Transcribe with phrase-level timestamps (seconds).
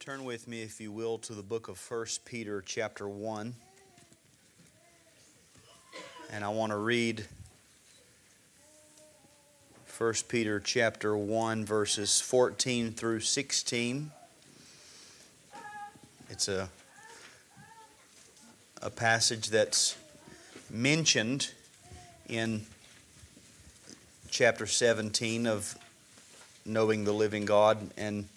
[0.00, 3.54] Turn with me, if you will, to the book of 1 Peter, chapter 1.
[6.32, 7.26] And I want to read
[9.98, 14.10] 1 Peter, chapter 1, verses 14 through 16.
[16.30, 16.70] It's a,
[18.80, 19.98] a passage that's
[20.70, 21.52] mentioned
[22.26, 22.62] in
[24.30, 25.76] chapter 17 of
[26.64, 27.90] Knowing the Living God.
[27.98, 28.30] And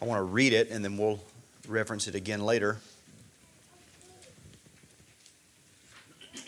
[0.00, 1.20] I want to read it and then we'll
[1.68, 2.78] reference it again later.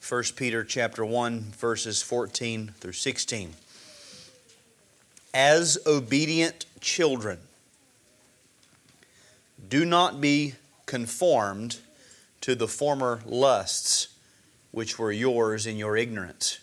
[0.00, 3.54] First Peter chapter 1 verses 14 through 16.
[5.32, 7.38] As obedient children,
[9.68, 10.54] do not be
[10.86, 11.78] conformed
[12.40, 14.08] to the former lusts
[14.72, 16.58] which were yours in your ignorance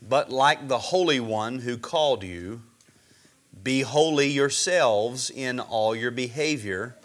[0.00, 2.62] but like the Holy One who called you,
[3.62, 6.96] be holy yourselves in all your behavior,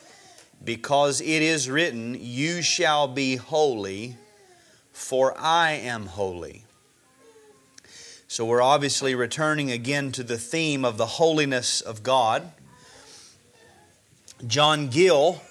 [0.63, 4.17] because it is written, You shall be holy,
[4.91, 6.65] for I am holy.
[8.27, 12.51] So we're obviously returning again to the theme of the holiness of God.
[14.47, 15.41] John Gill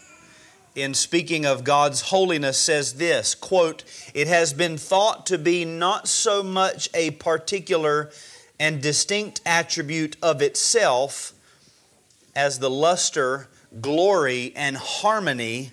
[0.74, 3.82] in speaking of God's holiness says this quote
[4.14, 8.10] it has been thought to be not so much a particular
[8.58, 11.32] and distinct attribute of itself
[12.36, 13.48] as the luster
[13.80, 15.72] glory and harmony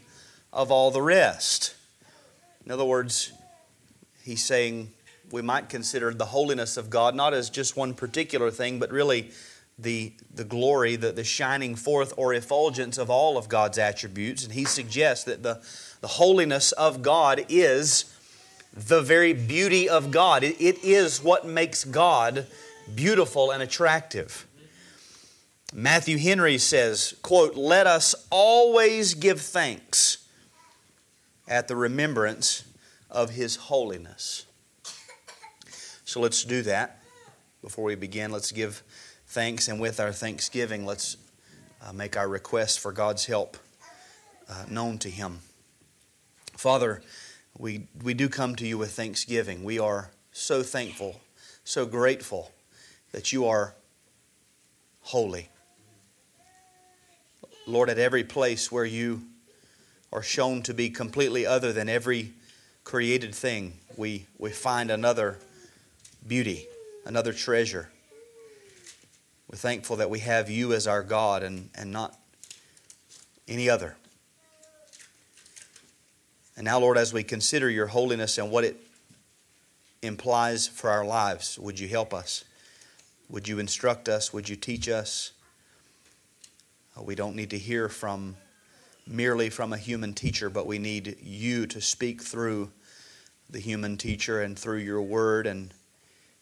[0.53, 1.75] of all the rest.
[2.65, 3.31] In other words
[4.23, 4.91] he's saying
[5.31, 9.31] we might consider the holiness of God not as just one particular thing but really
[9.79, 14.43] the, the glory, the, the shining forth or effulgence of all of God's attributes.
[14.43, 15.61] And he suggests that the,
[16.01, 18.13] the holiness of God is
[18.73, 20.43] the very beauty of God.
[20.43, 22.47] It, it is what makes God
[22.93, 24.47] beautiful and attractive.
[25.73, 30.27] Matthew Henry says, quote, Let us always give thanks
[31.47, 32.63] at the remembrance
[33.09, 34.45] of his holiness.
[36.05, 37.03] So let's do that.
[37.61, 38.81] Before we begin, let's give
[39.27, 41.17] thanks, and with our thanksgiving, let's
[41.85, 43.57] uh, make our request for God's help
[44.49, 45.39] uh, known to Him.
[46.55, 47.01] Father,
[47.57, 49.63] we, we do come to you with thanksgiving.
[49.63, 51.21] We are so thankful,
[51.63, 52.51] so grateful
[53.11, 53.75] that you are
[55.01, 55.49] holy.
[57.65, 59.23] Lord, at every place where you
[60.13, 62.33] are shown to be completely other than every
[62.83, 65.37] created thing, we, we find another
[66.25, 66.67] beauty,
[67.05, 67.89] another treasure.
[69.49, 72.17] We're thankful that we have you as our God and, and not
[73.47, 73.95] any other.
[76.57, 78.77] And now, Lord, as we consider your holiness and what it
[80.01, 82.43] implies for our lives, would you help us?
[83.29, 84.33] Would you instruct us?
[84.33, 85.31] Would you teach us?
[86.97, 88.35] Uh, we don't need to hear from
[89.05, 92.69] merely from a human teacher, but we need you to speak through
[93.49, 95.73] the human teacher and through your word and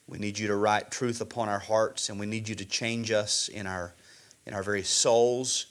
[0.07, 3.11] we need you to write truth upon our hearts, and we need you to change
[3.11, 3.93] us in our,
[4.45, 5.65] in our very souls.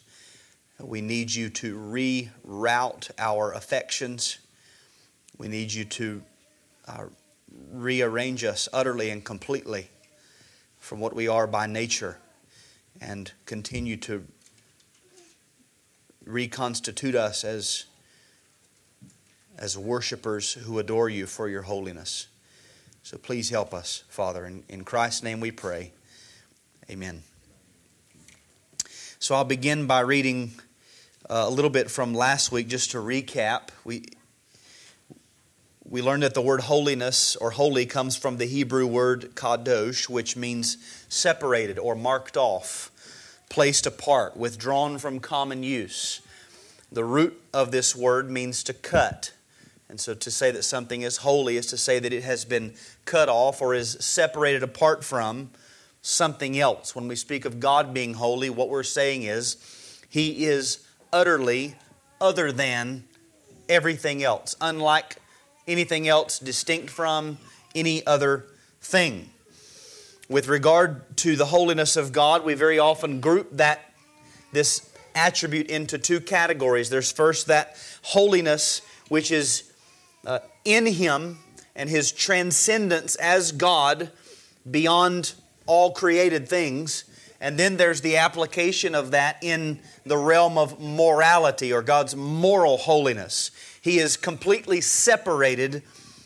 [0.80, 4.38] We need you to reroute our affections.
[5.38, 6.22] We need you to
[6.88, 7.04] uh,
[7.72, 9.88] rearrange us utterly and completely
[10.78, 12.18] from what we are by nature
[13.00, 14.24] and continue to
[16.26, 17.84] reconstitute us as,
[19.56, 22.26] as worshipers who adore you for your holiness.
[23.04, 24.46] So please help us, Father.
[24.46, 25.92] In, in Christ's name we pray.
[26.88, 27.22] Amen.
[29.18, 30.52] So I'll begin by reading
[31.28, 33.68] uh, a little bit from last week just to recap.
[33.84, 34.06] We,
[35.86, 40.34] we learned that the word holiness or holy comes from the Hebrew word kadosh, which
[40.34, 40.78] means
[41.10, 42.90] separated or marked off,
[43.50, 46.22] placed apart, withdrawn from common use.
[46.90, 49.33] The root of this word means to cut.
[49.88, 52.74] And so to say that something is holy is to say that it has been
[53.04, 55.50] cut off or is separated apart from
[56.02, 56.94] something else.
[56.94, 59.56] When we speak of God being holy, what we're saying is
[60.08, 61.74] He is utterly
[62.20, 63.04] other than
[63.68, 65.16] everything else, unlike
[65.66, 67.38] anything else, distinct from
[67.74, 68.46] any other
[68.80, 69.30] thing.
[70.28, 73.92] With regard to the holiness of God, we very often group that
[74.52, 76.90] this attribute into two categories.
[76.90, 79.70] There's first that holiness which is
[80.26, 81.38] uh, in Him
[81.74, 84.10] and His transcendence as God
[84.70, 85.34] beyond
[85.66, 87.04] all created things.
[87.40, 92.76] And then there's the application of that in the realm of morality or God's moral
[92.76, 93.50] holiness.
[93.80, 95.82] He is completely separated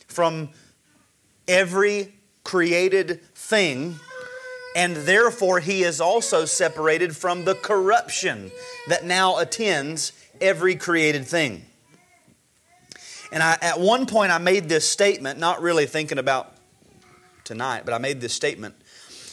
[0.07, 0.51] from
[1.49, 2.15] every
[2.45, 3.99] created thing
[4.79, 8.51] and therefore he is also separated from the corruption
[8.87, 11.65] that now attends every created thing.
[13.31, 16.55] And I, at one point, I made this statement, not really thinking about
[17.45, 18.75] tonight, but I made this statement.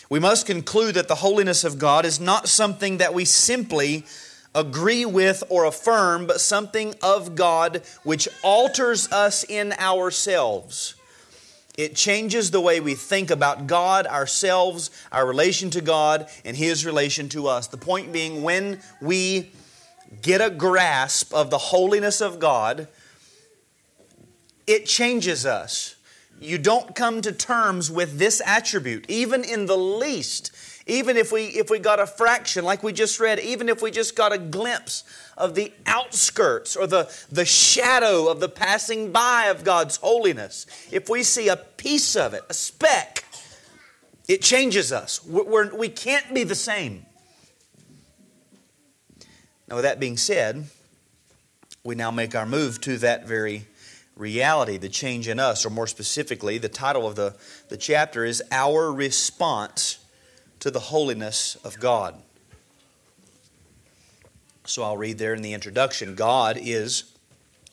[0.10, 4.06] We must conclude that the holiness of God is not something that we simply
[4.54, 10.96] agree with or affirm, but something of God which alters us in ourselves.
[11.78, 16.86] It changes the way we think about God, ourselves, our relation to God, and His
[16.86, 17.68] relation to us.
[17.68, 19.52] The point being, when we
[20.22, 22.88] get a grasp of the holiness of God,
[24.68, 25.96] it changes us.
[26.40, 30.52] You don't come to terms with this attribute, even in the least.
[30.88, 33.90] Even if we if we got a fraction, like we just read, even if we
[33.90, 35.04] just got a glimpse
[35.38, 41.10] of the outskirts or the, the shadow of the passing by of God's holiness, if
[41.10, 43.24] we see a piece of it, a speck,
[44.28, 45.26] it changes us.
[45.26, 47.06] We're, we can not be the same.
[49.68, 50.66] Now, with that being said,
[51.84, 53.66] we now make our move to that very
[54.16, 57.36] reality, the change in us, or more specifically, the title of the,
[57.70, 60.00] the chapter is Our Response
[60.60, 62.16] to the Holiness of God.
[64.66, 67.04] So I'll read there in the introduction God is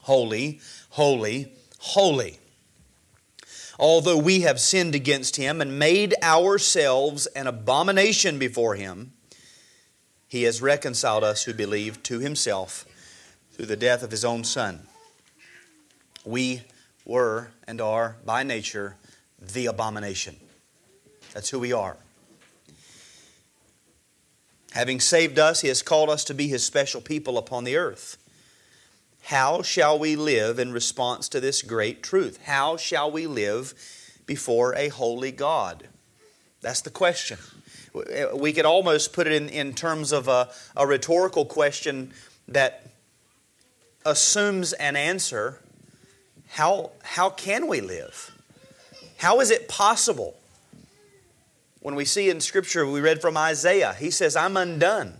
[0.02, 0.60] holy,
[0.90, 2.38] holy, holy.
[3.78, 9.12] Although we have sinned against him and made ourselves an abomination before him,
[10.28, 12.84] he has reconciled us who believe to himself
[13.52, 14.86] through the death of his own Son.
[16.24, 16.62] We
[17.04, 18.96] were and are by nature
[19.40, 20.36] the abomination.
[21.32, 21.96] That's who we are.
[24.72, 28.16] Having saved us, He has called us to be His special people upon the earth.
[29.24, 32.44] How shall we live in response to this great truth?
[32.44, 33.74] How shall we live
[34.26, 35.88] before a holy God?
[36.60, 37.38] That's the question.
[38.34, 42.12] We could almost put it in, in terms of a, a rhetorical question
[42.48, 42.86] that
[44.04, 45.60] assumes an answer.
[46.52, 48.30] How, how can we live?
[49.16, 50.36] How is it possible
[51.80, 55.14] when we see in Scripture, we read from Isaiah, he says, I'm undone.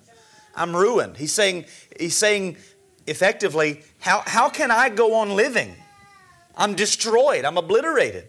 [0.54, 1.16] I'm ruined.
[1.16, 1.64] He's saying,
[1.98, 2.58] he's saying
[3.06, 5.74] effectively, how, how can I go on living?
[6.54, 7.46] I'm destroyed.
[7.46, 8.28] I'm obliterated.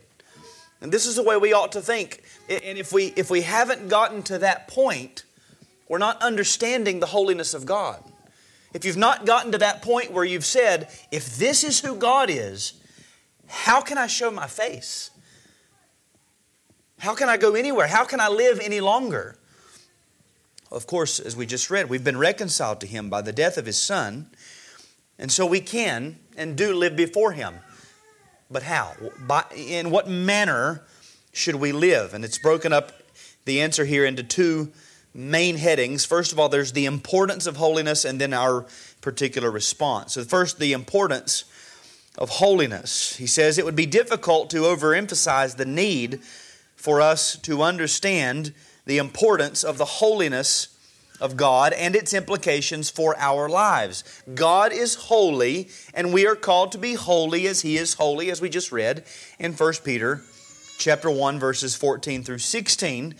[0.80, 2.24] And this is the way we ought to think.
[2.48, 5.26] And if we, if we haven't gotten to that point,
[5.90, 8.02] we're not understanding the holiness of God.
[8.74, 12.30] If you've not gotten to that point where you've said, if this is who God
[12.30, 12.80] is,
[13.48, 15.12] how can I show my face?
[17.00, 17.88] How can I go anywhere?
[17.88, 19.38] How can I live any longer?
[20.72, 23.66] Of course, as we just read, we've been reconciled to Him by the death of
[23.66, 24.28] His Son,
[25.20, 27.56] and so we can and do live before Him.
[28.50, 28.94] But how?
[29.20, 30.84] By, in what manner
[31.32, 32.14] should we live?
[32.14, 32.92] And it's broken up,
[33.46, 34.72] the answer here, into two
[35.14, 36.06] main headings.
[36.06, 38.66] First of all, there's the importance of holiness and then our
[39.02, 40.14] particular response.
[40.14, 41.46] So, first, the importance
[42.18, 43.16] of holiness.
[43.16, 46.22] He says it would be difficult to overemphasize the need
[46.76, 48.54] for us to understand
[48.86, 50.68] the importance of the holiness
[51.22, 54.04] of God and its implications for our lives.
[54.34, 58.42] God is holy, and we are called to be holy as He is holy, as
[58.42, 59.06] we just read
[59.40, 60.22] in 1 Peter
[60.78, 63.16] chapter 1, verses 14 through 16.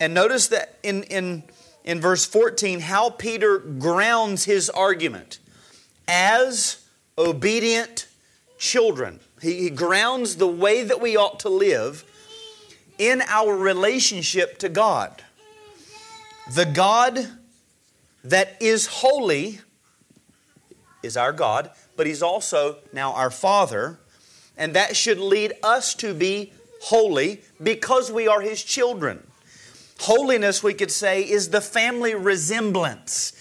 [0.00, 1.44] And notice that in, in,
[1.84, 5.38] in verse 14, how Peter grounds his argument
[6.08, 6.84] as
[7.16, 8.07] obedient
[8.58, 9.20] children.
[9.40, 12.04] He, he grounds the way that we ought to live
[12.98, 15.22] in our relationship to God.
[16.54, 17.28] The God
[18.24, 19.60] that is holy
[21.02, 23.98] is our God, but He's also now our Father,
[24.56, 29.24] and that should lead us to be holy because we are His children.
[30.00, 33.32] Holiness, we could say, is the family resemblance.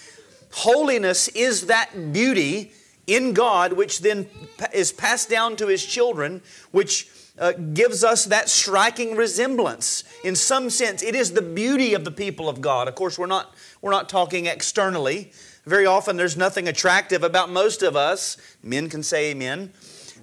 [0.52, 2.72] Holiness is that beauty
[3.08, 4.28] in God which then
[4.74, 7.10] is passed down to His children, which
[7.40, 10.04] uh, gives us that striking resemblance.
[10.24, 12.88] In some sense, it is the beauty of the people of God.
[12.88, 15.32] Of course, we're not, we're not talking externally.
[15.66, 18.38] Very often, there's nothing attractive about most of us.
[18.64, 19.72] Men can say amen.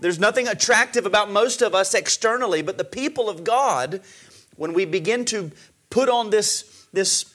[0.00, 4.00] There's nothing attractive about most of us externally, but the people of God,
[4.56, 5.52] when we begin to
[5.90, 7.32] put on this, this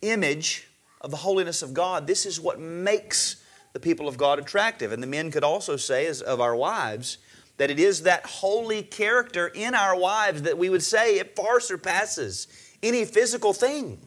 [0.00, 0.68] image
[1.00, 4.92] of the holiness of God, this is what makes the people of God attractive.
[4.92, 7.18] And the men could also say, as of our wives,
[7.56, 11.60] that it is that holy character in our wives that we would say it far
[11.60, 12.46] surpasses
[12.82, 13.98] any physical thing.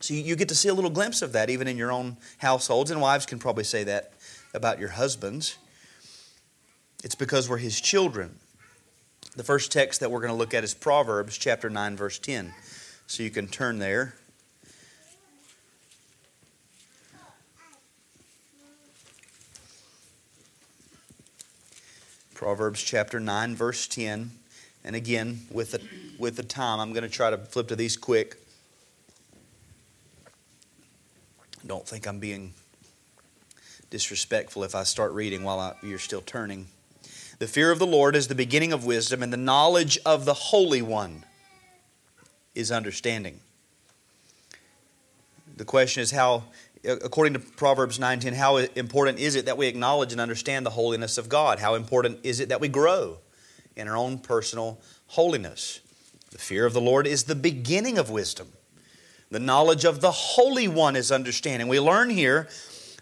[0.00, 2.90] So you get to see a little glimpse of that even in your own households,
[2.90, 4.12] and wives can probably say that
[4.52, 5.56] about your husbands.
[7.02, 8.38] It's because we're his children.
[9.34, 12.52] The first text that we're going to look at is Proverbs chapter 9, verse 10.
[13.06, 14.14] So you can turn there.
[22.44, 24.30] Proverbs chapter 9, verse 10.
[24.84, 25.80] And again, with the,
[26.18, 28.36] with the time, I'm going to try to flip to these quick.
[31.66, 32.52] Don't think I'm being
[33.88, 36.66] disrespectful if I start reading while I, you're still turning.
[37.38, 40.34] The fear of the Lord is the beginning of wisdom, and the knowledge of the
[40.34, 41.24] Holy One
[42.54, 43.40] is understanding.
[45.56, 46.44] The question is how,
[46.84, 51.18] according to Proverbs 9:10, how important is it that we acknowledge and understand the holiness
[51.18, 51.58] of God?
[51.58, 53.18] How important is it that we grow
[53.76, 55.80] in our own personal holiness?
[56.30, 58.52] The fear of the Lord is the beginning of wisdom.
[59.30, 61.68] The knowledge of the Holy One is understanding.
[61.68, 62.48] We learn here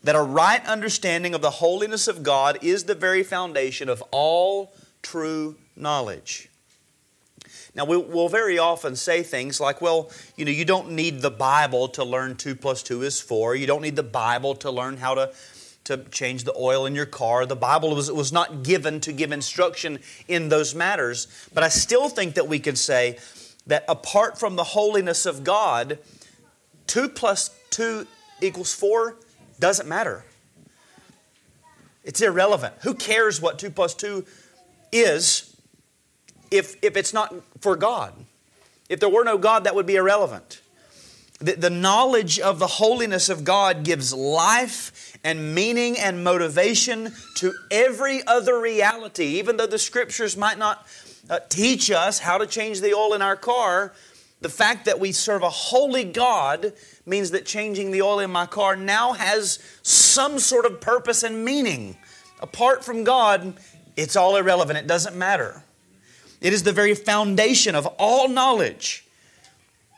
[0.03, 4.75] that a right understanding of the holiness of God is the very foundation of all
[5.03, 6.49] true knowledge.
[7.75, 11.31] Now, we will very often say things like, well, you know, you don't need the
[11.31, 13.57] Bible to learn 2 plus 2 is 4.
[13.57, 15.33] You don't need the Bible to learn how to,
[15.85, 17.47] to change the oil in your car.
[17.47, 21.27] The Bible was, was not given to give instruction in those matters.
[21.55, 23.19] But I still think that we can say
[23.67, 25.99] that apart from the holiness of God,
[26.89, 28.07] 2 plus 2
[28.43, 29.17] equals 4
[29.59, 30.27] doesn't matter.
[32.05, 32.75] It's irrelevant.
[32.83, 34.27] Who cares what 2 plus 2
[34.93, 35.52] is
[36.53, 38.13] if, if it's not for God?
[38.89, 40.61] If there were no God, that would be irrelevant.
[41.39, 47.53] The, the knowledge of the holiness of God gives life and meaning and motivation to
[47.71, 49.39] every other reality.
[49.39, 50.87] Even though the scriptures might not
[51.31, 53.93] uh, teach us how to change the oil in our car,
[54.41, 56.73] the fact that we serve a holy God
[57.07, 61.45] means that changing the oil in my car now has some sort of purpose and
[61.45, 61.97] meaning.
[62.41, 63.55] Apart from God,
[63.97, 64.79] it's all irrelevant.
[64.79, 65.65] It doesn't matter.
[66.43, 69.07] It is the very foundation of all knowledge.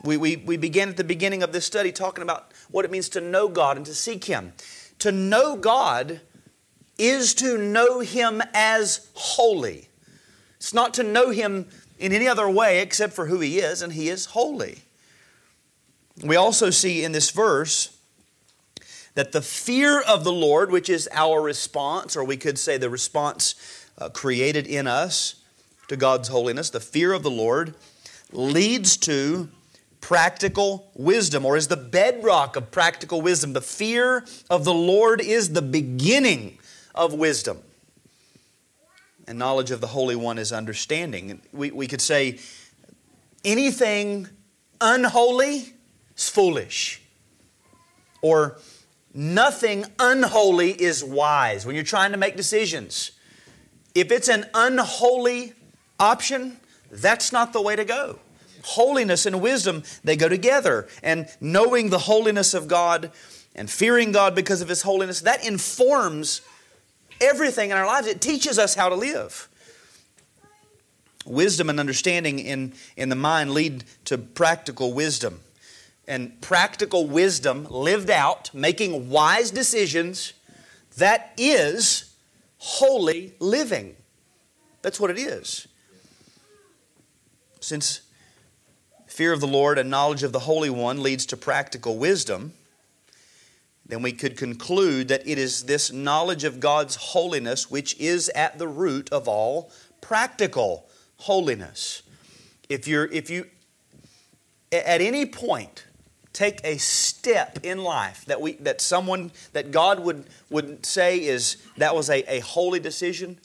[0.02, 3.08] We, we, we began at the beginning of this study talking about what it means
[3.10, 4.52] to know God and to seek Him.
[4.98, 6.20] To know God
[6.98, 9.88] is to know Him as holy.
[10.58, 11.66] It's not to know Him
[11.98, 14.82] in any other way except for who He is, and He is holy.
[16.22, 17.96] We also see in this verse
[19.14, 22.90] that the fear of the Lord, which is our response, or we could say the
[22.90, 23.54] response
[23.96, 25.36] uh, created in us
[25.88, 27.74] to God's holiness, the fear of the Lord
[28.32, 29.48] leads to
[30.00, 33.54] practical wisdom, or is the bedrock of practical wisdom.
[33.54, 36.58] The fear of the Lord is the beginning
[36.94, 37.58] of wisdom.
[39.26, 41.40] And knowledge of the Holy One is understanding.
[41.52, 42.38] We, we could say
[43.44, 44.28] anything
[44.80, 45.72] unholy
[46.14, 47.00] is foolish.
[48.20, 48.58] Or
[49.14, 51.64] nothing unholy is wise.
[51.64, 53.12] When you're trying to make decisions,
[53.94, 55.54] if it's an unholy
[55.98, 56.58] option,
[56.90, 58.18] that's not the way to go.
[58.62, 60.88] Holiness and wisdom, they go together.
[61.02, 63.12] And knowing the holiness of God
[63.54, 66.40] and fearing God because of His holiness, that informs
[67.20, 68.06] everything in our lives.
[68.06, 69.48] It teaches us how to live.
[71.26, 75.40] Wisdom and understanding in, in the mind lead to practical wisdom
[76.06, 80.34] and practical wisdom lived out, making wise decisions,
[80.96, 82.14] that is
[82.58, 83.96] holy living.
[84.82, 85.66] That's what it is.
[87.64, 88.02] Since
[89.06, 92.52] fear of the Lord and knowledge of the Holy One leads to practical wisdom,
[93.86, 98.58] then we could conclude that it is this knowledge of God's holiness which is at
[98.58, 102.02] the root of all practical holiness.
[102.68, 103.46] If you're if you
[104.70, 105.86] at any point
[106.34, 111.56] take a step in life that we that someone that God would would say is
[111.78, 113.38] that was a, a holy decision,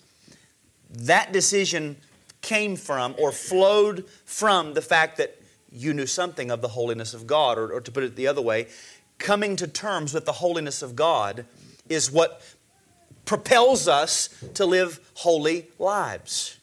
[0.89, 1.95] that decision
[2.41, 5.39] came from or flowed from the fact that
[5.71, 8.41] you knew something of the holiness of God, or, or to put it the other
[8.41, 8.67] way,
[9.17, 11.45] coming to terms with the holiness of God
[11.89, 12.41] is what
[13.25, 16.57] propels us to live holy lives.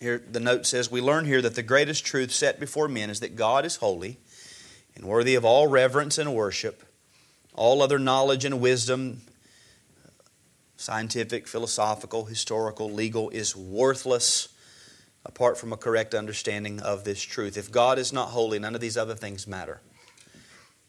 [0.00, 3.20] Here, the note says, We learn here that the greatest truth set before men is
[3.20, 4.18] that God is holy
[4.94, 6.84] and worthy of all reverence and worship.
[7.54, 9.22] All other knowledge and wisdom,
[10.76, 14.48] scientific, philosophical, historical, legal, is worthless
[15.24, 17.56] apart from a correct understanding of this truth.
[17.56, 19.80] If God is not holy, none of these other things matter.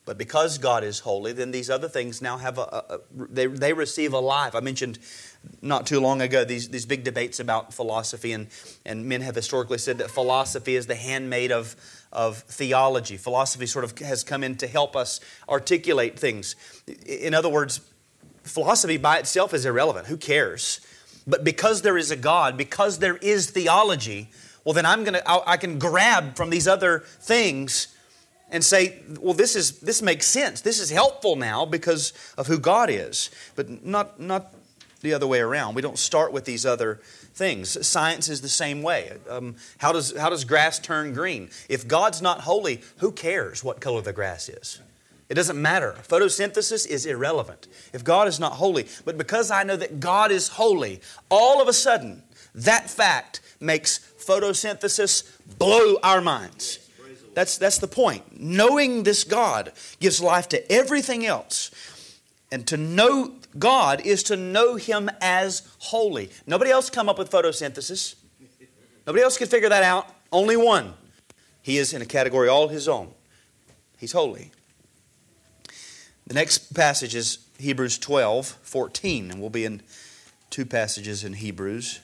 [0.06, 3.74] But because God is holy, then these other things now have a, a, they, they
[3.74, 4.56] receive a life.
[4.56, 5.00] I mentioned
[5.62, 8.48] not too long ago these, these big debates about philosophy, and,
[8.86, 11.76] and men have historically said that philosophy is the handmaid of,
[12.14, 13.18] of theology.
[13.18, 16.56] Philosophy sort of has come in to help us articulate things.
[17.06, 17.82] In other words,
[18.48, 20.08] philosophy by itself is irrelevant.
[20.08, 20.82] Who cares?
[21.28, 24.30] But because there is a God, because there is theology,
[24.64, 27.88] well, then I'm gonna I, I can grab from these other things
[28.50, 30.62] and say, well, this is this makes sense.
[30.62, 33.30] This is helpful now because of who God is.
[33.56, 34.54] But not not
[35.02, 35.76] the other way around.
[35.76, 37.00] We don't start with these other
[37.34, 37.86] things.
[37.86, 39.14] Science is the same way.
[39.30, 41.50] Um, how does how does grass turn green?
[41.70, 44.82] If God's not holy, who cares what color the grass is?
[45.30, 45.96] It doesn't matter.
[46.08, 48.88] Photosynthesis is irrelevant if God is not holy.
[49.04, 52.24] But because I know that God is holy, all of a sudden,
[52.56, 56.80] that fact makes photosynthesis blow our minds.
[57.34, 58.40] That's, that's the point.
[58.40, 61.72] Knowing this God gives life to everything else.
[62.52, 66.32] And to know God is to know Him as holy.
[66.48, 68.16] Nobody else come up with photosynthesis.
[69.06, 70.08] Nobody else could figure that out.
[70.32, 70.94] Only one.
[71.62, 73.12] He is in a category all his own.
[73.98, 74.52] He's holy.
[76.28, 79.82] The next passage is Hebrews 12, 14, and we'll be in
[80.50, 82.02] two passages in Hebrews.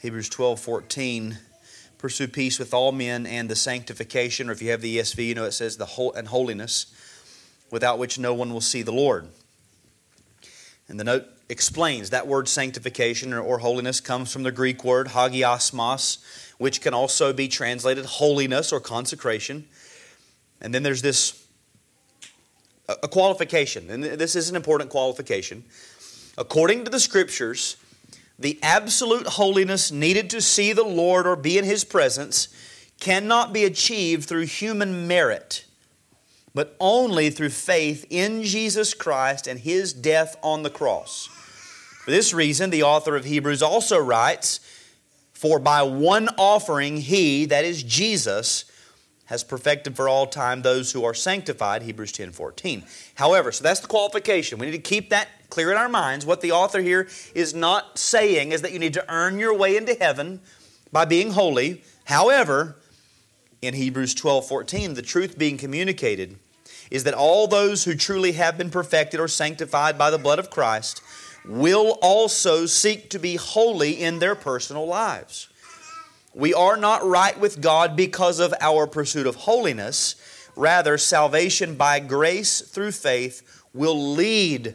[0.00, 1.38] Hebrews 12, 14
[2.04, 5.34] pursue peace with all men and the sanctification, or if you have the ESV, you
[5.34, 6.84] know it says the whole and holiness,
[7.70, 9.26] without which no one will see the Lord.
[10.86, 15.06] And the note explains that word sanctification or, or holiness comes from the Greek word
[15.06, 16.18] hagiasmos,
[16.58, 19.66] which can also be translated holiness or consecration.
[20.60, 21.42] And then there's this
[22.86, 25.64] a qualification, and this is an important qualification.
[26.36, 27.78] According to the scriptures,
[28.38, 32.48] the absolute holiness needed to see the Lord or be in His presence
[33.00, 35.64] cannot be achieved through human merit,
[36.54, 41.28] but only through faith in Jesus Christ and His death on the cross.
[42.04, 44.60] For this reason, the author of Hebrews also writes,
[45.32, 48.64] For by one offering He, that is Jesus,
[49.26, 52.84] has perfected for all time those who are sanctified, Hebrews 10 14.
[53.14, 54.58] However, so that's the qualification.
[54.58, 56.26] We need to keep that clear in our minds.
[56.26, 59.76] What the author here is not saying is that you need to earn your way
[59.76, 60.40] into heaven
[60.92, 61.82] by being holy.
[62.04, 62.76] However,
[63.62, 66.36] in Hebrews 12 14, the truth being communicated
[66.90, 70.50] is that all those who truly have been perfected or sanctified by the blood of
[70.50, 71.02] Christ
[71.46, 75.48] will also seek to be holy in their personal lives.
[76.34, 80.16] We are not right with God because of our pursuit of holiness.
[80.56, 84.74] Rather, salvation by grace through faith will lead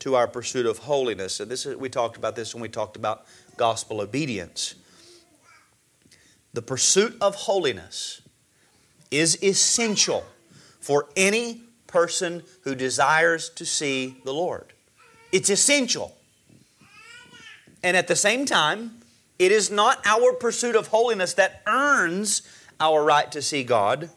[0.00, 1.40] to our pursuit of holiness.
[1.40, 4.74] And this is, we talked about this when we talked about gospel obedience.
[6.52, 8.22] The pursuit of holiness
[9.10, 10.24] is essential
[10.80, 14.72] for any person who desires to see the Lord.
[15.32, 16.16] It's essential.
[17.82, 19.02] And at the same time,
[19.38, 22.42] it is not our pursuit of holiness that earns
[22.78, 24.10] our right to see God.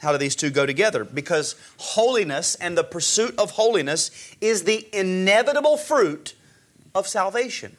[0.00, 1.04] How do these two go together?
[1.04, 6.34] Because holiness and the pursuit of holiness is the inevitable fruit
[6.94, 7.76] of salvation.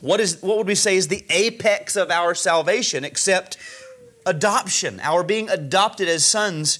[0.00, 3.56] What, is, what would we say is the apex of our salvation except
[4.26, 6.78] adoption, our being adopted as sons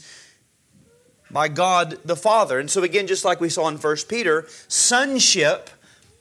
[1.30, 2.58] by God the Father?
[2.58, 5.70] And so, again, just like we saw in 1 Peter, sonship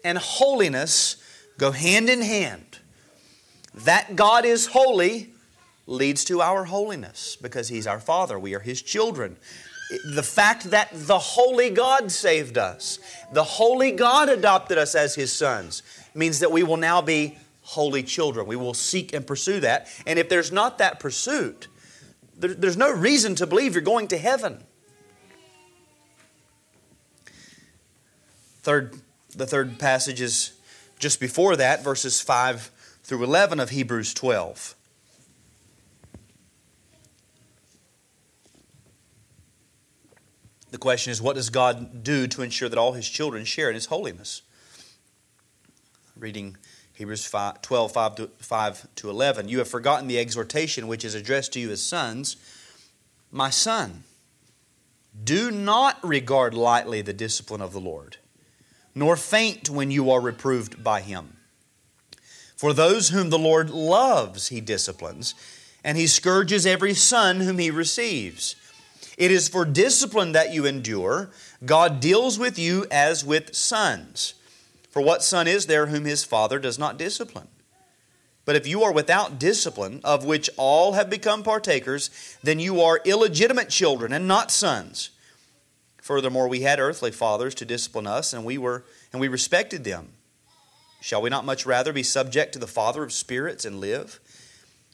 [0.04, 1.18] and holiness
[1.58, 2.80] go hand in hand.
[3.76, 5.33] That God is holy
[5.86, 8.40] leads to our holiness because He's our Father.
[8.40, 9.38] We are His children.
[10.06, 13.00] The fact that the holy God saved us,
[13.32, 15.84] the holy God adopted us as His sons,
[16.16, 18.48] means that we will now be holy children.
[18.48, 19.88] We will seek and pursue that.
[20.08, 21.68] And if there's not that pursuit,
[22.38, 24.64] there's no reason to believe you're going to heaven.
[28.64, 28.96] Third
[29.36, 30.54] the third passage is
[31.00, 32.72] just before that, verses 5
[33.04, 34.76] through 11 of Hebrews 12.
[40.74, 43.76] The question is, what does God do to ensure that all his children share in
[43.76, 44.42] his holiness?
[46.18, 46.58] Reading
[46.94, 49.50] Hebrews 5, 12, 5 to, 5 to 11.
[49.50, 52.38] You have forgotten the exhortation which is addressed to you as sons.
[53.32, 54.04] My son,
[55.24, 58.18] do not regard lightly the discipline of the Lord
[58.96, 61.38] nor faint when you are reproved by him.
[62.56, 65.36] For those whom the Lord loves, he disciplines,
[65.84, 68.56] and he scourges every son whom he receives.
[69.18, 71.30] It is for discipline that you endure.
[71.66, 74.34] God deals with you as with sons.
[74.90, 77.48] For what son is there whom his father does not discipline?
[78.46, 82.10] But if you are without discipline, of which all have become partakers,
[82.44, 85.12] then you are illegitimate children and not sons.
[86.02, 90.10] Furthermore, we had earthly fathers to discipline us, and we were and we respected them.
[91.02, 94.20] Shall we not much rather be subject to the Father of spirits and live?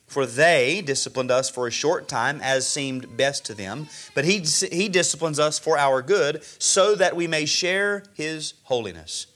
[0.10, 4.40] For they disciplined us for a short time as seemed best to them, but he,
[4.72, 9.28] he disciplines us for our good, so that we may share his holiness.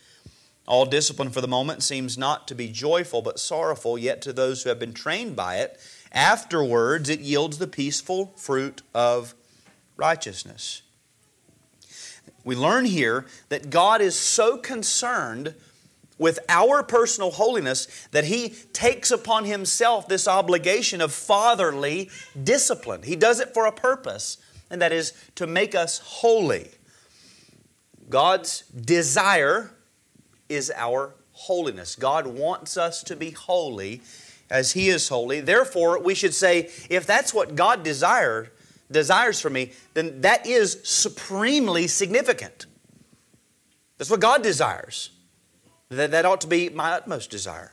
[0.67, 4.63] All discipline for the moment seems not to be joyful but sorrowful, yet to those
[4.63, 5.79] who have been trained by it,
[6.11, 9.35] afterwards it yields the peaceful fruit of
[9.95, 10.81] righteousness
[12.43, 15.55] we learn here that God is so concerned
[16.17, 22.09] with our personal holiness that He takes upon Himself this obligation of fatherly
[22.43, 23.03] discipline.
[23.03, 24.37] He does it for a purpose,
[24.69, 26.71] and that is to make us holy.
[28.09, 29.71] God's desire
[30.49, 31.95] is our holiness.
[31.95, 34.01] God wants us to be holy
[34.49, 35.41] as He is holy.
[35.41, 38.51] Therefore, we should say, if that's what God desired,
[38.91, 42.67] desires for me, then that is supremely significant.
[43.97, 45.09] That's what God desires.
[45.95, 47.71] That, that ought to be my utmost desire.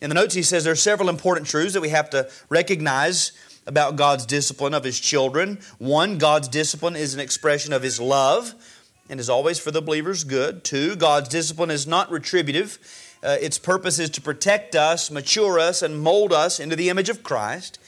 [0.00, 3.32] In the notes, he says there are several important truths that we have to recognize
[3.66, 5.58] about God's discipline of his children.
[5.78, 8.54] One, God's discipline is an expression of his love
[9.08, 10.64] and is always for the believer's good.
[10.64, 12.78] Two, God's discipline is not retributive.
[13.22, 17.08] Uh, its purpose is to protect us, mature us, and mold us into the image
[17.08, 17.78] of Christ.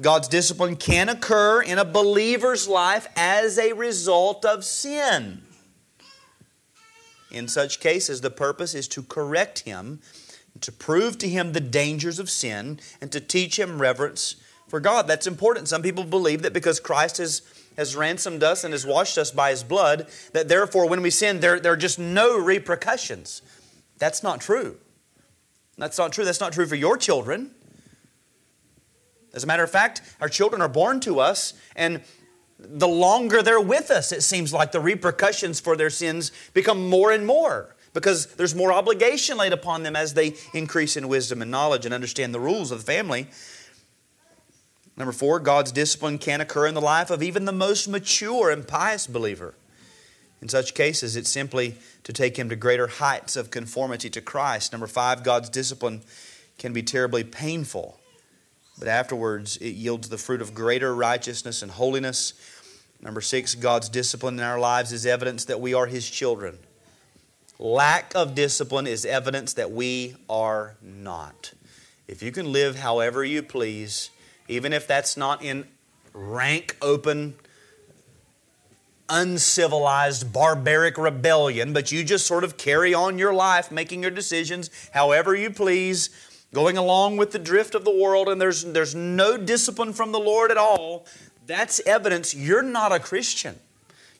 [0.00, 5.42] God's discipline can occur in a believer's life as a result of sin.
[7.30, 10.00] In such cases, the purpose is to correct him,
[10.60, 14.36] to prove to him the dangers of sin, and to teach him reverence
[14.68, 15.06] for God.
[15.06, 15.68] That's important.
[15.68, 17.42] Some people believe that because Christ has,
[17.76, 21.40] has ransomed us and has washed us by his blood, that therefore when we sin,
[21.40, 23.42] there, there are just no repercussions.
[23.98, 24.76] That's not true.
[25.76, 26.24] That's not true.
[26.24, 27.52] That's not true for your children.
[29.34, 32.02] As a matter of fact, our children are born to us, and
[32.58, 37.12] the longer they're with us, it seems like the repercussions for their sins become more
[37.12, 41.50] and more because there's more obligation laid upon them as they increase in wisdom and
[41.50, 43.28] knowledge and understand the rules of the family.
[44.96, 48.66] Number four, God's discipline can occur in the life of even the most mature and
[48.66, 49.54] pious believer.
[50.42, 54.72] In such cases, it's simply to take him to greater heights of conformity to Christ.
[54.72, 56.02] Number five, God's discipline
[56.58, 57.97] can be terribly painful
[58.78, 62.34] but afterwards it yields the fruit of greater righteousness and holiness.
[63.00, 66.58] Number six, God's discipline in our lives is evidence that we are His children.
[67.58, 71.52] Lack of discipline is evidence that we are not.
[72.06, 74.10] If you can live however you please,
[74.46, 75.66] even if that's not in
[76.12, 77.34] rank, open,
[79.08, 84.70] uncivilized, barbaric rebellion, but you just sort of carry on your life, making your decisions
[84.92, 86.10] however you please,
[86.52, 90.18] going along with the drift of the world and there's, there's no discipline from the
[90.18, 91.06] Lord at all,
[91.46, 93.58] that's evidence you're not a Christian.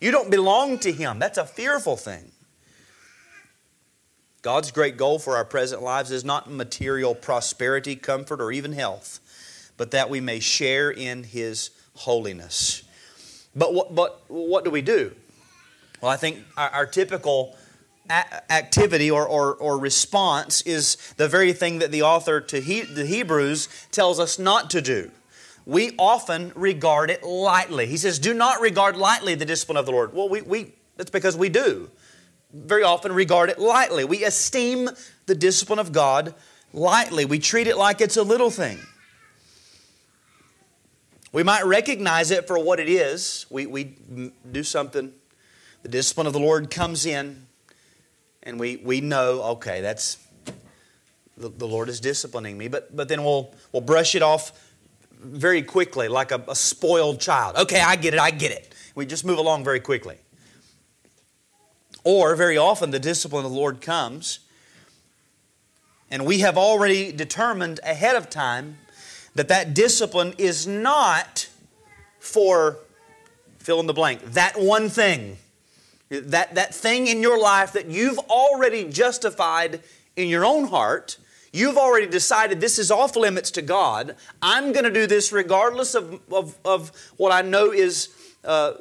[0.01, 1.19] You don't belong to Him.
[1.19, 2.33] That's a fearful thing.
[4.43, 9.21] God's great goal for our present lives is not material prosperity, comfort, or even health,
[9.77, 12.85] but that we may share in His holiness.
[13.57, 15.15] But what, but what do we do?
[16.01, 17.57] Well, I think our, our typical
[18.11, 23.05] activity or, or, or, response is the very thing that the author to he, the
[23.05, 25.11] Hebrews tells us not to do.
[25.67, 27.87] We often regard it lightly.
[27.87, 30.15] He says, Do not regard lightly the discipline of the Lord.
[30.15, 31.91] Well, we, we, that's because we do.
[32.53, 34.05] Very often regard it lightly.
[34.05, 34.89] We esteem
[35.27, 36.35] the discipline of God
[36.73, 37.27] lightly.
[37.27, 38.79] We treat it like it's a little thing.
[41.33, 43.45] We might recognize it for what it is.
[43.51, 43.97] We, we
[44.51, 45.13] do something,
[45.83, 47.48] the discipline of the Lord comes in,
[48.49, 50.17] and we, we know, okay, that's
[51.37, 54.73] the, the Lord is disciplining me, but, but then we'll, we'll brush it off
[55.21, 57.57] very quickly like a, a spoiled child.
[57.57, 58.75] Okay, I get it, I get it.
[58.95, 60.17] We just move along very quickly.
[62.05, 64.39] Or very often the discipline of the Lord comes,
[66.11, 68.79] and we have already determined ahead of time
[69.35, 71.51] that that discipline is not
[72.19, 72.79] for
[73.59, 75.37] fill in the blank, that one thing.
[76.11, 79.81] That, that thing in your life that you've already justified
[80.17, 81.19] in your own heart,
[81.53, 84.17] you've already decided this is off limits to God.
[84.41, 88.09] I'm going to do this regardless of, of, of what I know is
[88.45, 88.73] uh,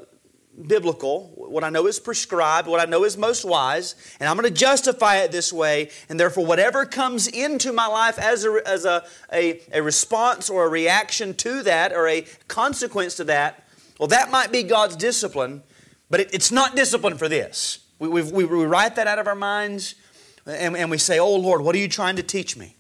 [0.67, 4.51] biblical, what I know is prescribed, what I know is most wise, and I'm going
[4.51, 5.89] to justify it this way.
[6.09, 10.65] And therefore, whatever comes into my life as a, as a, a, a response or
[10.65, 13.65] a reaction to that or a consequence to that,
[13.99, 15.63] well, that might be God's discipline.
[16.09, 17.79] But it, it's not discipline for this.
[17.99, 19.95] We, we, we, write that out of our minds
[20.45, 22.75] and, and we say, Oh Lord, what are you trying to teach me?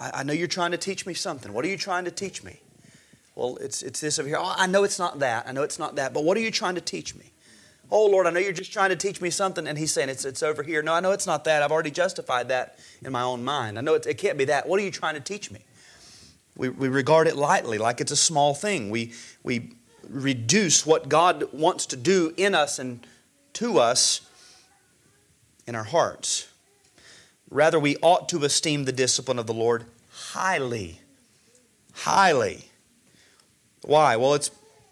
[0.00, 1.52] I, I, know you're trying to teach me something.
[1.52, 2.60] What are you trying to teach me?
[3.34, 4.38] Well, it's, it's this over here.
[4.38, 5.46] Oh, I know it's not that.
[5.46, 6.14] I know it's not that.
[6.14, 7.32] But what are you trying to teach me?
[7.90, 9.66] Oh, Lord, I know you're just trying to teach me something.
[9.66, 10.82] And He's saying, It's, it's over here.
[10.82, 11.62] No, I know it's not that.
[11.62, 13.76] I've already justified that in my own mind.
[13.76, 14.68] I know it, it can't be that.
[14.68, 15.60] What are you trying to teach me?
[16.56, 18.88] We, we regard it lightly, like it's a small thing.
[18.88, 19.72] We, we
[20.08, 23.06] reduce what God wants to do in us and
[23.54, 24.22] to us
[25.66, 26.48] in our hearts.
[27.50, 31.00] Rather, we ought to esteem the discipline of the Lord highly.
[31.92, 32.64] Highly.
[33.82, 34.16] Why?
[34.16, 34.50] Well, it's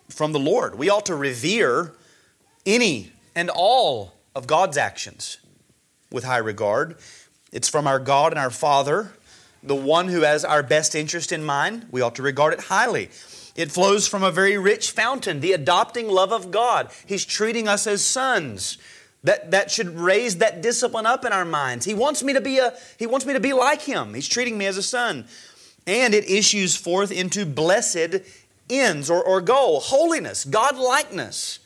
[0.09, 0.79] from the Lord.
[0.79, 1.93] We ought to revere
[2.65, 5.39] any and all of God's actions
[6.11, 6.97] with high regard.
[7.53, 9.13] It's from our God and our Father,
[9.63, 11.87] the one who has our best interest in mind.
[11.91, 13.11] We ought to regard it highly.
[13.55, 16.91] It flows from a very rich fountain, the adopting love of God.
[17.07, 18.79] He's treating us as sons.
[19.25, 21.85] That, that should raise that discipline up in our minds.
[21.85, 24.15] He wants me to be a he wants me to be like him.
[24.15, 25.27] He's treating me as a son.
[25.87, 28.23] And it issues forth into blessed
[28.69, 31.61] ends or, or goal, holiness, God likeness.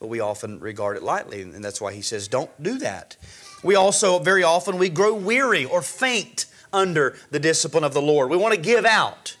[0.00, 3.16] But we often regard it lightly, and that's why he says, don't do that.
[3.62, 8.28] We also, very often, we grow weary or faint under the discipline of the Lord.
[8.28, 9.36] We want to give out.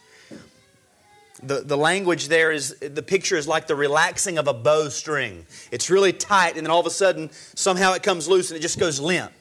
[1.46, 5.46] The, the language there is, the picture is like the relaxing of a bowstring.
[5.70, 8.62] It's really tight, and then all of a sudden, somehow it comes loose and it
[8.62, 9.32] just goes limp.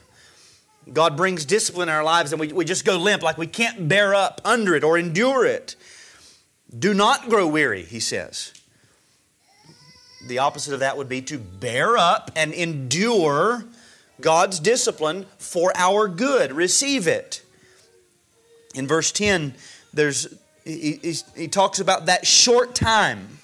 [0.92, 3.88] God brings discipline in our lives, and we, we just go limp, like we can't
[3.88, 5.76] bear up under it or endure it.
[6.78, 8.54] Do not grow weary, he says.
[10.28, 13.66] The opposite of that would be to bear up and endure
[14.20, 16.52] God's discipline for our good.
[16.52, 17.44] Receive it.
[18.74, 19.54] In verse 10,
[19.94, 20.34] there's,
[20.64, 23.40] he, he, talks about that short time.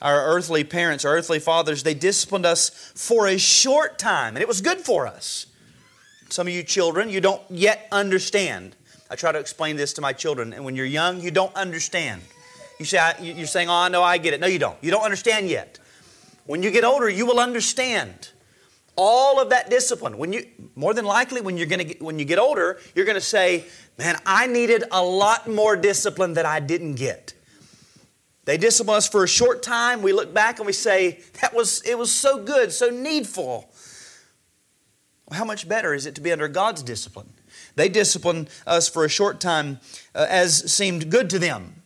[0.00, 4.48] Our earthly parents, our earthly fathers, they disciplined us for a short time, and it
[4.48, 5.46] was good for us.
[6.28, 8.76] Some of you children, you don't yet understand.
[9.10, 12.22] I try to explain this to my children, and when you're young, you don't understand.
[12.78, 14.40] You say, you're saying, Oh, know, I get it.
[14.40, 14.76] No, you don't.
[14.82, 15.78] You don't understand yet.
[16.46, 18.30] When you get older, you will understand
[18.94, 20.18] all of that discipline.
[20.18, 23.16] When you, more than likely, when you're to get, when you get older, you're going
[23.16, 23.64] to say,
[23.98, 27.34] "Man, I needed a lot more discipline that I didn't get."
[28.44, 30.00] They discipline us for a short time.
[30.00, 33.70] We look back and we say, "That was it was so good, so needful."
[35.30, 37.34] How much better is it to be under God's discipline?
[37.74, 39.80] They discipline us for a short time
[40.14, 41.82] uh, as seemed good to them.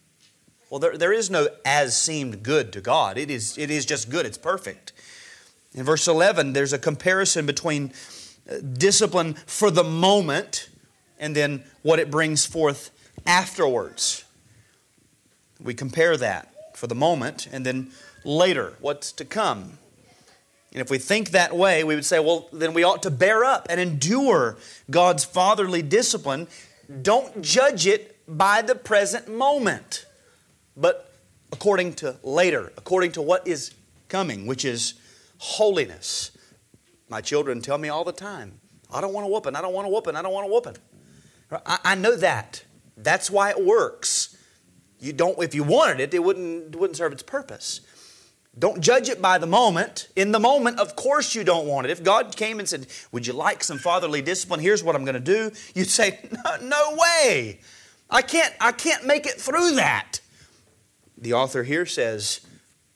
[0.71, 3.19] Well, there, there is no as seemed good to God.
[3.19, 4.93] It is, it is just good, it's perfect.
[5.75, 7.93] In verse 11, there's a comparison between
[8.51, 10.71] uh, discipline for the moment
[11.23, 12.91] and then what it brings forth
[13.25, 14.25] afterwards.
[15.63, 17.93] We compare that for the moment and then
[18.25, 19.79] later, what's to come.
[20.73, 23.45] And if we think that way, we would say, well, then we ought to bear
[23.45, 24.57] up and endure
[24.91, 26.49] God's fatherly discipline.
[27.03, 30.07] Don't judge it by the present moment,
[30.77, 31.13] but
[31.53, 33.73] according to later, according to what is
[34.09, 34.95] coming, which is
[35.39, 36.33] holiness.
[37.09, 38.59] My children tell me all the time,
[38.91, 40.77] I don't want a whooping, I don't want a whooping, I don't want a whooping.
[41.67, 42.65] I, I know that.
[42.97, 44.37] That's why it works.
[45.01, 47.81] You don't, if you wanted it, it wouldn't, it wouldn't serve its purpose.
[48.59, 50.09] Don't judge it by the moment.
[50.15, 51.91] In the moment, of course, you don't want it.
[51.91, 54.61] If God came and said, Would you like some fatherly discipline?
[54.61, 55.51] Here's what I'm going to do.
[55.75, 57.61] You'd say, no, no way.
[58.11, 60.21] I can't, I can't make it through that.
[61.17, 62.41] The author here says,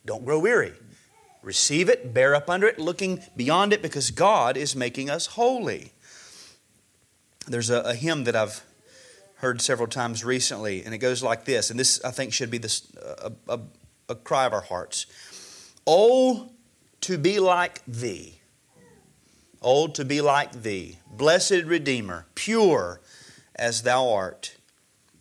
[0.04, 0.74] Don't grow weary.
[1.42, 5.92] Receive it, bear up under it, looking beyond it because God is making us holy.
[7.46, 8.62] There's a, a hymn that I've
[9.36, 12.58] heard several times recently, and it goes like this, and this I think should be
[12.58, 13.60] this, a, a,
[14.08, 15.06] a cry of our hearts.
[15.86, 16.50] Oh,
[17.02, 18.40] to be like thee.
[19.62, 23.00] Oh, to be like thee, blessed Redeemer, pure
[23.54, 24.56] as thou art.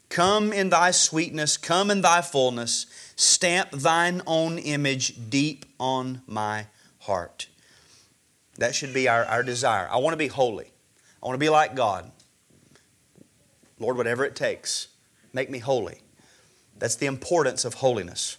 [0.09, 2.85] Come in thy sweetness, come in thy fullness,
[3.15, 6.67] stamp thine own image deep on my
[6.99, 7.47] heart.
[8.57, 9.87] That should be our, our desire.
[9.91, 10.71] I want to be holy.
[11.21, 12.11] I want to be like God.
[13.79, 14.87] Lord, whatever it takes,
[15.33, 15.99] make me holy.
[16.77, 18.37] That's the importance of holiness.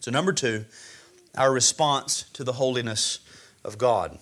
[0.00, 0.66] So, number two,
[1.36, 3.20] our response to the holiness
[3.64, 4.18] of God.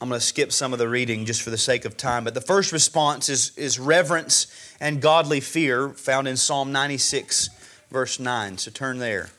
[0.00, 2.34] I'm going to skip some of the reading just for the sake of time, but
[2.34, 4.46] the first response is, is reverence
[4.78, 7.48] and godly fear, found in Psalm 96,
[7.90, 8.58] verse 9.
[8.58, 9.30] So turn there.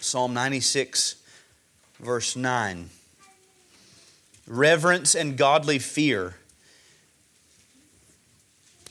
[0.00, 1.22] Psalm 96,
[2.00, 2.90] verse 9.
[4.52, 6.34] Reverence and godly fear.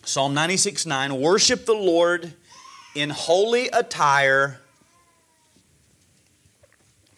[0.04, 1.22] Psalm 96, 9.
[1.22, 2.34] Worship the Lord
[2.96, 4.60] in holy attire,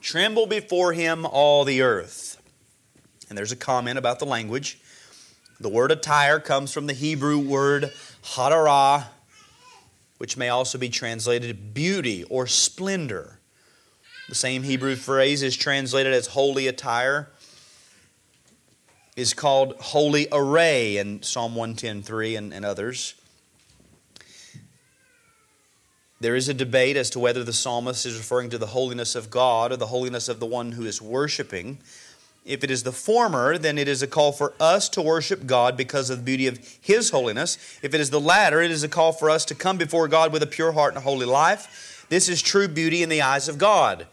[0.01, 2.37] tremble before him all the earth.
[3.29, 4.77] And there's a comment about the language.
[5.61, 9.05] The word attire comes from the Hebrew word hadarah,
[10.17, 13.39] which may also be translated beauty or splendor.
[14.27, 17.29] The same Hebrew phrase is translated as holy attire,
[19.15, 23.15] is called holy array in Psalm 110.3 and, and others.
[26.19, 29.29] There is a debate as to whether the psalmist is referring to the holiness of
[29.29, 31.79] God or the holiness of the one who is worshiping.
[32.45, 35.75] If it is the former, then it is a call for us to worship God
[35.75, 37.57] because of the beauty of His holiness.
[37.81, 40.31] If it is the latter, it is a call for us to come before God
[40.31, 42.05] with a pure heart and a holy life.
[42.09, 44.07] This is true beauty in the eyes of God.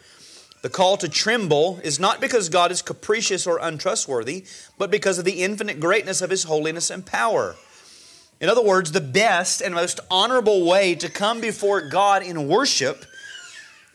[0.62, 4.44] The call to tremble is not because God is capricious or untrustworthy,
[4.77, 7.57] but because of the infinite greatness of His holiness and power.
[8.40, 13.05] In other words, the best and most honorable way to come before God in worship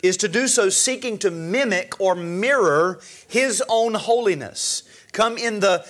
[0.02, 4.84] is to do so seeking to mimic or mirror His own holiness.
[5.12, 5.88] Come in the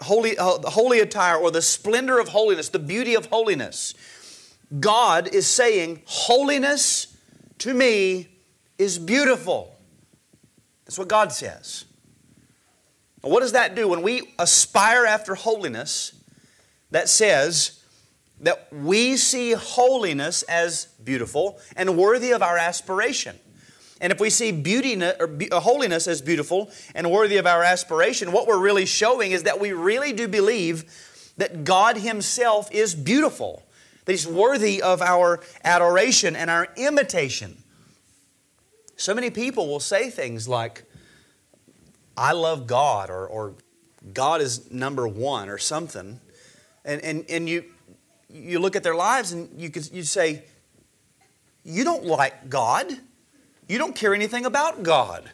[0.00, 3.94] holy, uh, holy attire or the splendor of holiness, the beauty of holiness.
[4.78, 7.16] God is saying, Holiness
[7.58, 8.28] to me
[8.78, 9.71] is beautiful.
[10.92, 11.86] That's what God says.
[13.24, 13.88] Now, what does that do?
[13.88, 16.12] When we aspire after holiness,
[16.90, 17.82] that says,
[18.40, 23.38] that we see holiness as beautiful and worthy of our aspiration.
[24.02, 28.30] And if we see beauty or uh, holiness as beautiful and worthy of our aspiration,
[28.30, 30.84] what we're really showing is that we really do believe
[31.38, 33.62] that God Himself is beautiful,
[34.04, 37.62] that He's worthy of our adoration and our imitation.
[39.02, 40.84] So many people will say things like,
[42.16, 43.54] I love God, or, or
[44.14, 46.20] God is number one, or something.
[46.84, 47.64] And, and, and you,
[48.30, 50.44] you look at their lives and you could you say,
[51.64, 52.92] you don't like God.
[53.66, 55.28] You don't care anything about God.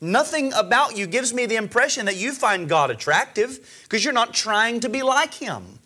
[0.00, 4.34] Nothing about you gives me the impression that you find God attractive because you're not
[4.34, 5.78] trying to be like Him.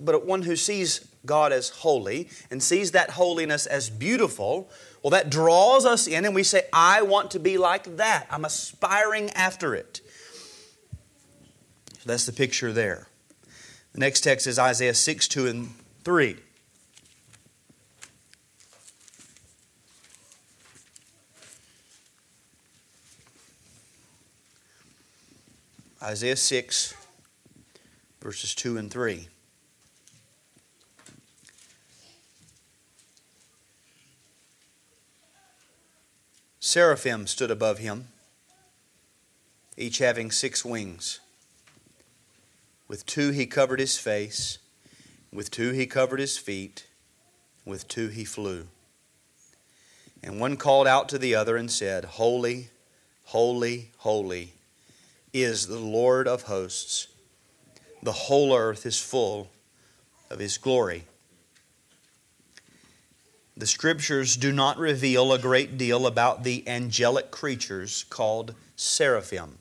[0.00, 4.70] But one who sees God as holy and sees that holiness as beautiful,
[5.04, 8.26] well, that draws us in and we say, I want to be like that.
[8.30, 10.00] I'm aspiring after it.
[11.98, 13.06] So that's the picture there.
[13.92, 16.36] The next text is Isaiah 6, 2 and 3.
[26.02, 26.94] Isaiah 6,
[28.22, 29.28] verses 2 and 3.
[36.66, 38.08] Seraphim stood above him,
[39.76, 41.20] each having six wings.
[42.88, 44.56] With two he covered his face,
[45.30, 46.86] with two he covered his feet,
[47.66, 48.68] with two he flew.
[50.22, 52.70] And one called out to the other and said, Holy,
[53.24, 54.54] holy, holy
[55.34, 57.08] is the Lord of hosts.
[58.02, 59.50] The whole earth is full
[60.30, 61.04] of his glory.
[63.56, 69.58] The scriptures do not reveal a great deal about the angelic creatures called seraphim.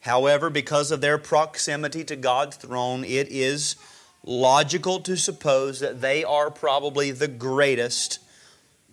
[0.00, 3.76] However, because of their proximity to God's throne, it is
[4.24, 8.18] logical to suppose that they are probably the greatest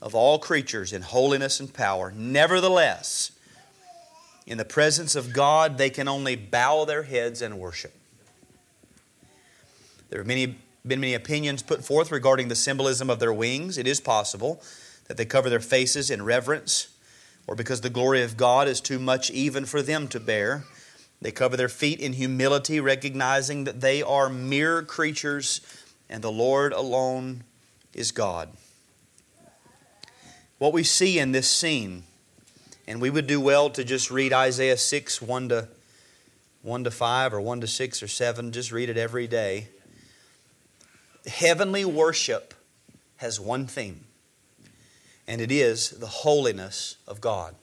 [0.02, 2.14] of all creatures in holiness and power.
[2.16, 3.32] Nevertheless,
[4.46, 7.94] in the presence of God, they can only bow their heads and worship.
[10.10, 13.78] There have many, been many opinions put forth regarding the symbolism of their wings.
[13.78, 14.62] It is possible
[15.08, 16.88] that they cover their faces in reverence,
[17.48, 20.64] or because the glory of God is too much even for them to bear.
[21.22, 25.62] They cover their feet in humility, recognizing that they are mere creatures
[26.10, 27.44] and the Lord alone
[27.94, 28.50] is God.
[30.58, 32.04] What we see in this scene,
[32.88, 35.68] and we would do well to just read Isaiah 6, 1 to,
[36.62, 39.70] 1 to 5, or 1 to 6 or 7, just read it every day.
[41.28, 42.54] Heavenly worship
[43.18, 44.06] has one theme,
[45.28, 47.56] and it is the holiness of God.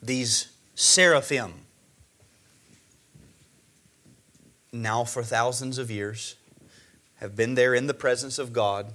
[0.00, 1.52] These seraphim.
[4.72, 6.36] Now, for thousands of years,
[7.16, 8.92] have been there in the presence of God.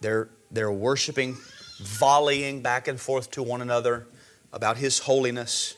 [0.00, 1.36] They're, they're worshiping,
[1.80, 4.06] volleying back and forth to one another
[4.52, 5.76] about His holiness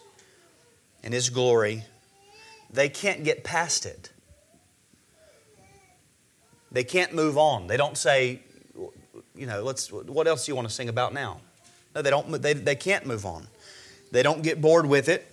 [1.02, 1.84] and His glory.
[2.70, 4.10] They can't get past it.
[6.76, 7.68] They can't move on.
[7.68, 8.40] They don't say,
[9.34, 11.40] you know, let's, what else do you want to sing about now?
[11.94, 13.46] No, they, don't, they, they can't move on.
[14.12, 15.32] They don't get bored with it.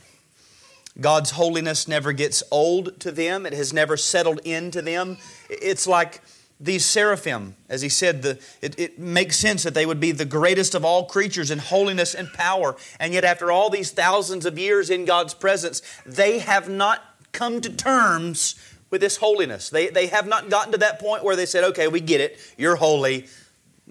[1.01, 5.17] God's holiness never gets old to them, it has never settled into them.
[5.49, 6.21] It's like
[6.61, 10.23] these seraphim, as he said, the, it, it, makes sense that they would be the
[10.23, 12.77] greatest of all creatures in holiness and power.
[13.01, 17.59] And yet, after all these thousands of years in God's presence, they have not come
[17.59, 18.55] to terms
[18.93, 19.71] with His holiness.
[19.71, 22.37] They, they have not gotten to that point where they said, okay, we get it,
[22.59, 23.25] you're holy,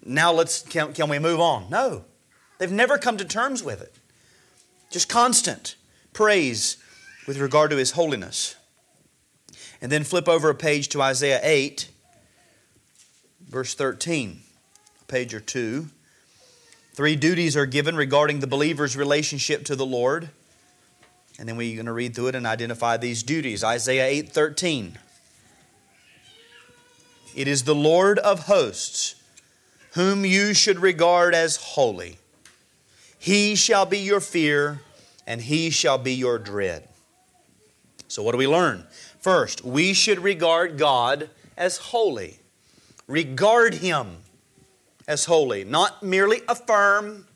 [0.07, 1.69] now let's, can, can we move on?
[1.69, 2.05] No.
[2.59, 3.93] They've never come to terms with it.
[4.91, 5.75] Just constant
[6.13, 6.77] praise
[7.27, 8.55] with regard to His holiness.
[9.81, 11.91] And then flip over a page to Isaiah 8,
[13.49, 14.39] verse 13,
[15.01, 15.89] a page or two.
[16.93, 20.31] Three duties are given regarding the believer's relationship to the Lord.
[21.43, 23.65] And then we're going to read through it and identify these duties.
[23.65, 24.97] Isaiah 8:13.
[27.35, 29.17] It is the Lord of hosts
[29.95, 32.19] whom you should regard as holy.
[33.19, 34.83] He shall be your fear
[35.27, 36.89] and he shall be your dread.
[38.07, 38.87] So what do we learn?
[39.19, 42.39] First, we should regard God as holy.
[43.09, 44.19] Regard him
[45.09, 47.27] as holy, not merely affirm,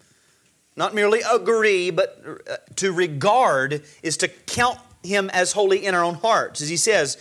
[0.77, 6.05] not merely agree, but uh, to regard is to count him as holy in our
[6.05, 6.61] own hearts.
[6.61, 7.16] As he says,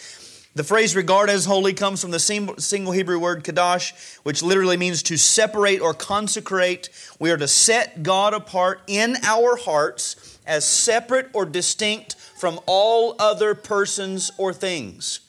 [0.56, 5.04] the phrase regard as holy comes from the single Hebrew word kadosh, which literally means
[5.04, 6.90] to separate or consecrate.
[7.20, 13.16] We are to set God apart in our hearts as separate or distinct from all
[13.20, 15.20] other persons or things.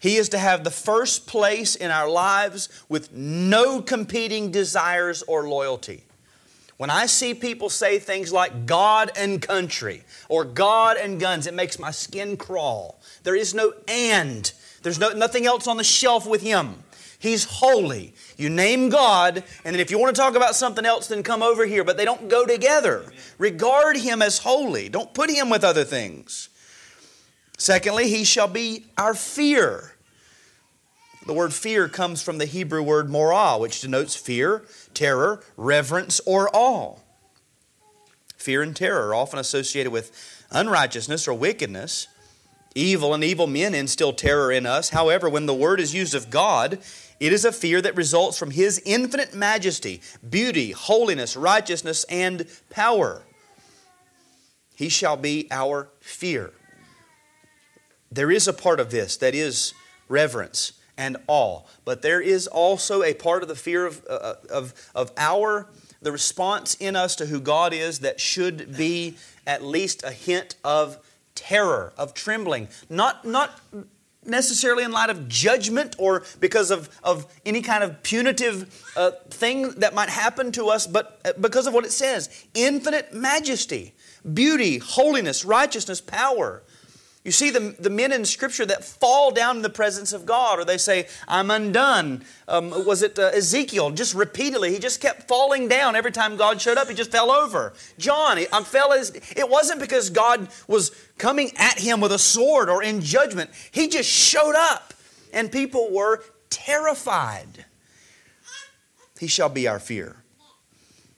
[0.00, 5.48] He is to have the first place in our lives with no competing desires or
[5.48, 6.02] loyalty.
[6.80, 11.52] When I see people say things like God and country or God and guns, it
[11.52, 12.98] makes my skin crawl.
[13.22, 14.50] There is no and.
[14.82, 16.82] There's no, nothing else on the shelf with Him.
[17.18, 18.14] He's holy.
[18.38, 21.42] You name God, and then if you want to talk about something else, then come
[21.42, 21.84] over here.
[21.84, 23.04] But they don't go together.
[23.36, 24.88] Regard Him as holy.
[24.88, 26.48] Don't put Him with other things.
[27.58, 29.96] Secondly, He shall be our fear.
[31.26, 34.64] The word fear comes from the Hebrew word morah, which denotes fear,
[34.94, 36.96] terror, reverence, or awe.
[38.36, 40.12] Fear and terror are often associated with
[40.50, 42.08] unrighteousness or wickedness.
[42.74, 44.90] Evil and evil men instill terror in us.
[44.90, 46.78] However, when the word is used of God,
[47.18, 53.22] it is a fear that results from His infinite majesty, beauty, holiness, righteousness, and power.
[54.74, 56.52] He shall be our fear.
[58.10, 59.74] There is a part of this that is
[60.08, 61.62] reverence and awe.
[61.86, 65.66] But there is also a part of the fear of, uh, of, of our,
[66.02, 70.56] the response in us to who God is that should be at least a hint
[70.62, 70.98] of
[71.34, 72.68] terror, of trembling.
[72.90, 73.58] Not, not
[74.26, 79.70] necessarily in light of judgment or because of, of any kind of punitive uh, thing
[79.78, 83.94] that might happen to us, but uh, because of what it says infinite majesty,
[84.34, 86.62] beauty, holiness, righteousness, power.
[87.22, 90.58] You see the, the men in Scripture that fall down in the presence of God,
[90.58, 92.24] or they say, I'm undone.
[92.48, 93.90] Um, was it uh, Ezekiel?
[93.90, 96.88] Just repeatedly, he just kept falling down every time God showed up.
[96.88, 97.74] He just fell over.
[97.98, 102.70] John, he, fell as, it wasn't because God was coming at him with a sword
[102.70, 103.50] or in judgment.
[103.70, 104.94] He just showed up,
[105.30, 107.66] and people were terrified.
[109.18, 110.16] He shall be our fear,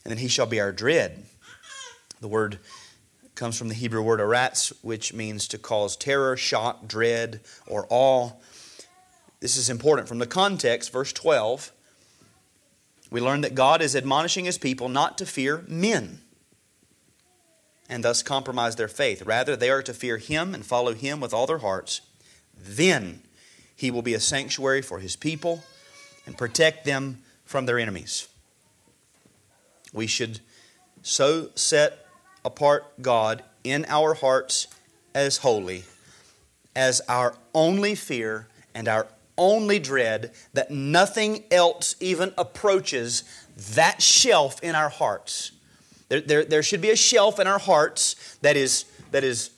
[0.05, 1.25] and then he shall be our dread.
[2.21, 2.59] The word
[3.43, 8.30] comes from the Hebrew word aratz, which means to cause terror, shock, dread, or awe.
[9.40, 11.72] This is important from the context, verse 12.
[13.11, 16.20] We learn that God is admonishing his people not to fear men
[17.88, 19.22] and thus compromise their faith.
[19.26, 22.01] Rather, they are to fear him and follow him with all their hearts.
[22.57, 23.22] Then
[23.74, 25.64] he will be a sanctuary for his people
[26.26, 28.28] and protect them from their enemies.
[29.93, 30.38] We should
[31.03, 32.02] so set
[32.45, 34.66] apart God in our hearts
[35.14, 35.84] as holy,
[36.74, 39.07] as our only fear and our
[39.38, 43.24] only dread, that nothing else even approaches
[43.74, 45.53] that shelf in our hearts.
[46.09, 49.51] There, there, there should be a shelf in our hearts that is, that is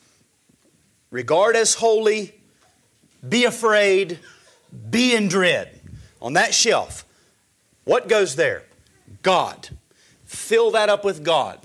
[1.11, 2.35] regard as holy,
[3.29, 4.19] be afraid,
[4.91, 5.81] be in dread.
[6.21, 7.05] On that shelf,
[7.85, 8.63] what goes there?
[9.23, 9.69] God.
[10.25, 11.59] Fill that up with God.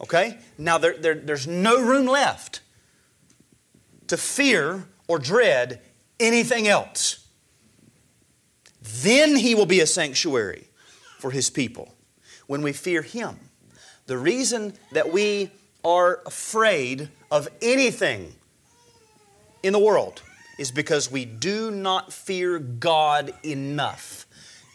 [0.00, 0.38] Okay?
[0.56, 2.60] Now, there, there, there's no room left
[4.06, 5.80] to fear or dread
[6.20, 7.26] anything else.
[8.80, 10.68] Then he will be a sanctuary
[11.18, 11.94] for his people
[12.46, 13.36] when we fear him.
[14.06, 15.50] The reason that we
[15.84, 18.34] are afraid of anything
[19.62, 20.22] in the world
[20.58, 24.26] is because we do not fear God enough.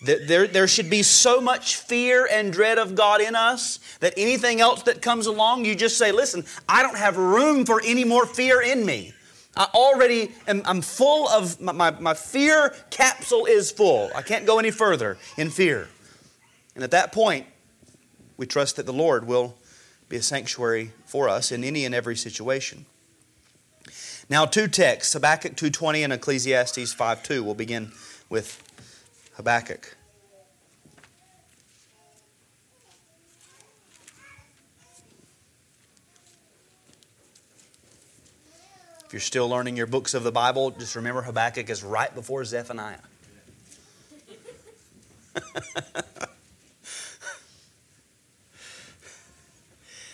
[0.03, 4.59] There, there should be so much fear and dread of God in us that anything
[4.59, 8.25] else that comes along, you just say, listen, I don't have room for any more
[8.25, 9.13] fear in me.
[9.55, 14.09] I already am I'm full of, my, my, my fear capsule is full.
[14.13, 15.87] I can't go any further in fear.
[16.75, 17.45] And at that point,
[18.35, 19.55] we trust that the Lord will
[20.09, 22.85] be a sanctuary for us in any and every situation.
[24.29, 27.41] Now, two texts Habakkuk 2.20 and Ecclesiastes 5.2.
[27.41, 27.91] We'll begin
[28.29, 28.72] with
[29.35, 29.97] Habakkuk.
[39.05, 42.45] If you're still learning your books of the Bible, just remember Habakkuk is right before
[42.45, 42.99] Zephaniah.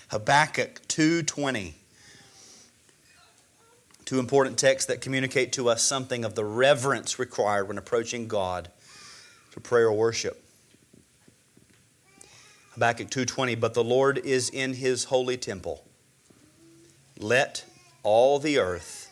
[0.10, 1.74] Habakkuk 2:20.
[4.06, 8.72] Two important texts that communicate to us something of the reverence required when approaching God
[9.50, 10.44] for prayer or worship.
[12.74, 15.84] Habakkuk 2:20, but the Lord is in his holy temple.
[17.18, 17.66] Let
[18.04, 19.10] all the earth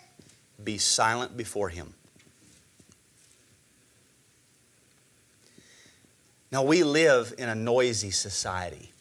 [0.63, 1.93] be silent before him.
[6.51, 8.93] Now, we live in a noisy society.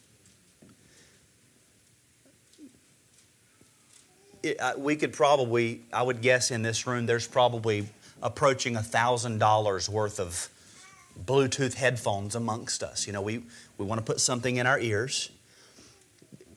[4.42, 7.88] It, uh, we could probably, I would guess in this room, there's probably
[8.20, 10.48] approaching $1,000 worth of
[11.24, 13.06] Bluetooth headphones amongst us.
[13.06, 13.42] You know, we,
[13.78, 15.30] we want to put something in our ears,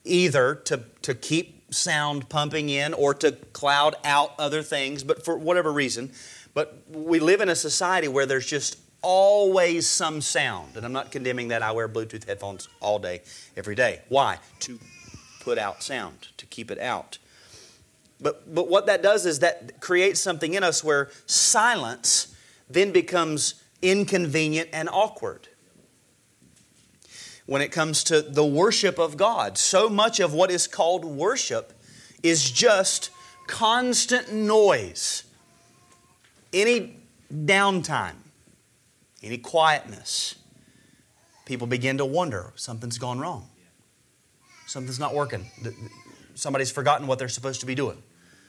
[0.04, 5.36] either to, to keep sound pumping in or to cloud out other things, but for
[5.36, 6.12] whatever reason.
[6.54, 10.76] But we live in a society where there's just always some sound.
[10.76, 11.62] And I'm not condemning that.
[11.62, 13.22] I wear Bluetooth headphones all day,
[13.56, 14.02] every day.
[14.08, 14.38] Why?
[14.60, 14.78] To
[15.40, 17.18] put out sound, to keep it out.
[18.20, 22.34] But, but what that does is that creates something in us where silence
[22.68, 25.48] then becomes inconvenient and awkward.
[27.46, 31.72] When it comes to the worship of God, so much of what is called worship
[32.22, 33.10] is just
[33.46, 35.24] constant noise.
[36.52, 36.96] Any
[37.32, 38.16] downtime,
[39.22, 40.36] any quietness,
[41.44, 43.48] people begin to wonder something's gone wrong.
[44.66, 45.46] Something's not working.
[46.34, 48.00] Somebody's forgotten what they're supposed to be doing.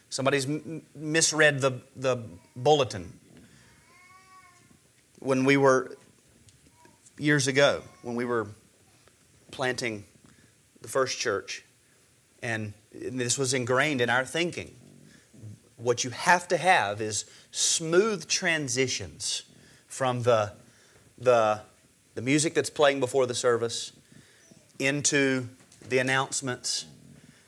[0.10, 0.46] Somebody's
[0.94, 2.18] misread the, the
[2.56, 3.20] bulletin.
[5.22, 5.96] When we were,
[7.18, 8.48] years ago, when we were
[9.52, 10.04] planting
[10.82, 11.64] the first church,
[12.42, 14.76] and this was ingrained in our thinking,
[15.78, 19.44] what you have to have is smooth transitions
[19.88, 20.54] from the
[21.22, 21.62] the,
[22.16, 23.94] the music that's playing before the service
[24.80, 25.48] into
[25.88, 26.86] the announcements,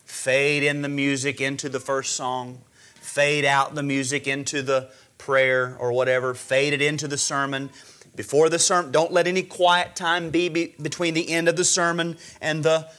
[0.06, 2.62] fade in the music into the first song,
[2.96, 4.92] fade out the music into the
[5.24, 7.70] prayer or whatever, fade it into the sermon.
[8.16, 11.64] Before the sermon, don't let any quiet time be, be between the end of the
[11.64, 12.90] sermon and the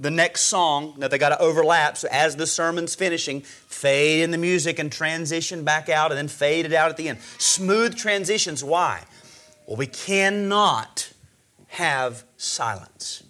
[0.00, 0.94] the next song.
[0.96, 1.96] Now they got to overlap.
[1.96, 6.28] So as the sermon's finishing, fade in the music and transition back out, and then
[6.28, 7.18] fade it out at the end.
[7.38, 8.62] Smooth transitions.
[8.62, 9.04] Why?
[9.66, 11.12] Well, we cannot
[11.68, 13.22] have silence.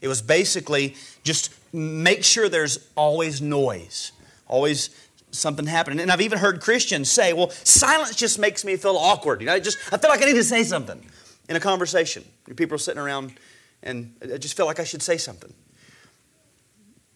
[0.00, 4.12] It was basically just make sure there's always noise,
[4.46, 4.90] always
[5.30, 6.00] something happening.
[6.00, 9.40] And I've even heard Christians say, well, silence just makes me feel awkward.
[9.40, 11.04] You know, I just I feel like I need to say something
[11.48, 12.24] in a conversation.
[12.56, 13.32] People are sitting around
[13.82, 15.52] and I just feel like I should say something.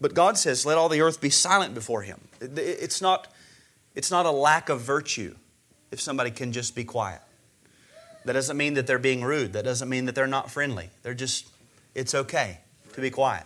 [0.01, 2.21] But God says, let all the earth be silent before him.
[2.41, 3.33] It's not,
[3.95, 5.37] it's not a lack of virtue
[5.93, 7.21] if somebody can just be quiet.
[8.25, 9.53] That doesn't mean that they're being rude.
[9.53, 10.91] That doesn't mean that they're not friendly.
[11.03, 11.49] They're just,
[11.95, 12.59] it's okay
[12.95, 13.45] to be quiet.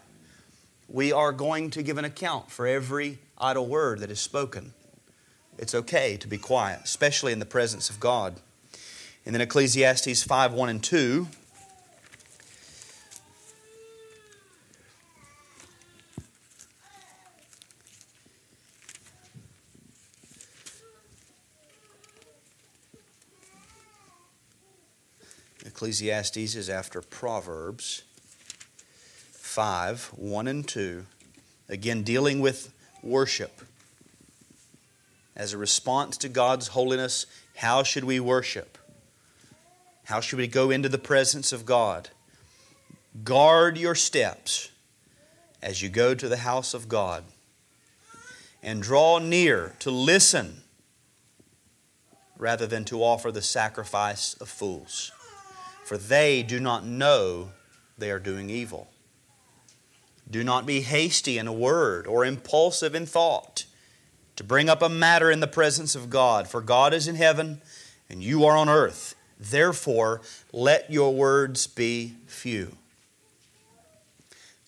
[0.89, 4.73] We are going to give an account for every idle word that is spoken.
[5.59, 8.41] It's okay to be quiet, especially in the presence of God.
[9.25, 11.27] And then Ecclesiastes 5 1 and 2
[25.77, 28.05] Ecclesiastes is after Proverbs
[29.57, 31.07] 5 1 and 2.
[31.71, 33.63] Again, dealing with worship.
[35.35, 38.77] As a response to God's holiness, how should we worship?
[40.05, 42.11] How should we go into the presence of God?
[43.25, 44.69] Guard your steps
[45.63, 47.25] as you go to the house of God
[48.63, 50.65] and draw near to listen
[52.37, 55.13] rather than to offer the sacrifice of fools
[55.83, 57.53] for they do not know
[57.97, 58.91] they are doing evil.
[60.31, 63.65] Do not be hasty in a word or impulsive in thought
[64.37, 67.61] to bring up a matter in the presence of God, for God is in heaven
[68.11, 69.15] and you are on earth.
[69.39, 70.21] Therefore,
[70.53, 72.77] let your words be few.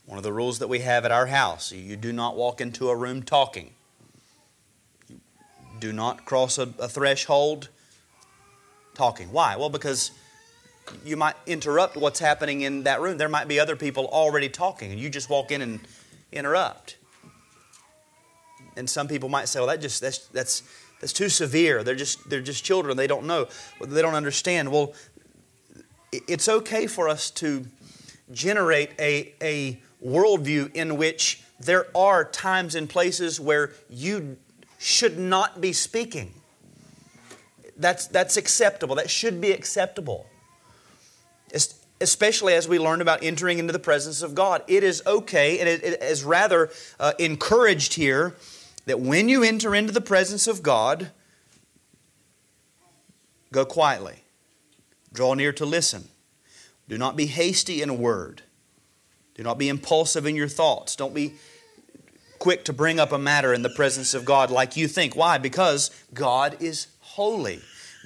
[0.06, 2.88] One of the rules that we have at our house you do not walk into
[2.88, 3.72] a room talking.
[5.08, 5.20] You
[5.80, 7.68] do not cross a, a threshold
[8.94, 9.32] talking.
[9.32, 9.56] Why?
[9.56, 10.12] Well, because
[11.04, 13.18] you might interrupt what's happening in that room.
[13.18, 15.80] There might be other people already talking, and you just walk in and
[16.32, 16.96] interrupt.
[18.78, 20.62] and some people might say, well, that just that's that's
[21.00, 21.82] that's too severe.
[21.82, 22.96] They're just they're just children.
[22.96, 23.48] They don't know.
[23.84, 24.70] They don't understand.
[24.70, 24.94] Well,
[26.12, 27.66] it's okay for us to
[28.32, 34.36] generate a, a worldview in which there are times and places where you
[34.78, 36.32] should not be speaking.
[37.76, 38.96] That's, that's acceptable.
[38.96, 40.26] That should be acceptable.
[42.00, 44.62] Especially as we learn about entering into the presence of God.
[44.68, 46.70] It is okay, and it, it is rather
[47.00, 48.36] uh, encouraged here
[48.86, 51.10] that when you enter into the presence of God,
[53.52, 54.22] go quietly,
[55.12, 56.08] draw near to listen.
[56.88, 58.42] Do not be hasty in a word.
[59.34, 60.96] Do not be impulsive in your thoughts.
[60.96, 61.34] Don't be
[62.38, 65.14] quick to bring up a matter in the presence of God like you think.
[65.14, 65.38] Why?
[65.38, 67.60] Because God is holy.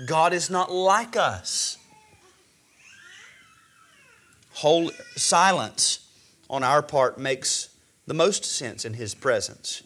[0.07, 1.79] God is not like us.
[4.63, 6.07] Whole, silence
[6.49, 7.71] on our part makes
[8.07, 9.83] the most sense in His presence.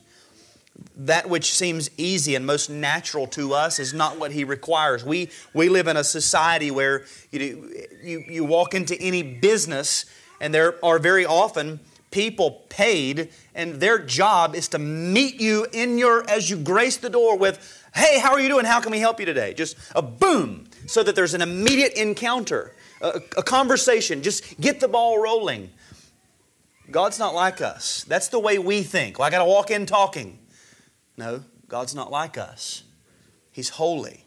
[0.95, 5.03] That which seems easy and most natural to us is not what he requires.
[5.03, 7.73] We, we live in a society where you,
[8.03, 10.05] you, you walk into any business
[10.43, 15.97] and there are very often people paid and their job is to meet you in
[15.97, 18.67] your as you grace the door with hey how are you doing?
[18.67, 19.55] How can we help you today?
[19.55, 24.89] Just a boom so that there's an immediate encounter a, a conversation just get the
[24.89, 25.71] ball rolling
[26.91, 29.87] god's not like us that's the way we think well, i got to walk in
[29.87, 30.39] talking
[31.17, 32.83] no, God's not like us.
[33.51, 34.25] He's holy.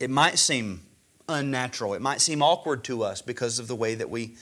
[0.00, 0.80] It might seem
[1.28, 1.94] unnatural.
[1.94, 4.36] It might seem awkward to us because of the way that we,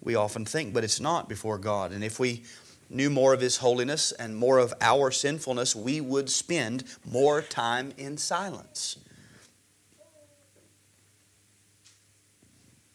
[0.00, 1.92] we often think, but it's not before God.
[1.92, 2.44] And if we
[2.88, 7.92] knew more of His holiness and more of our sinfulness, we would spend more time
[7.98, 8.98] in silence.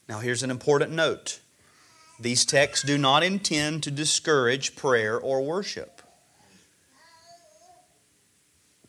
[0.09, 1.39] Now, here's an important note
[2.19, 6.01] these texts do not intend to discourage prayer or worship.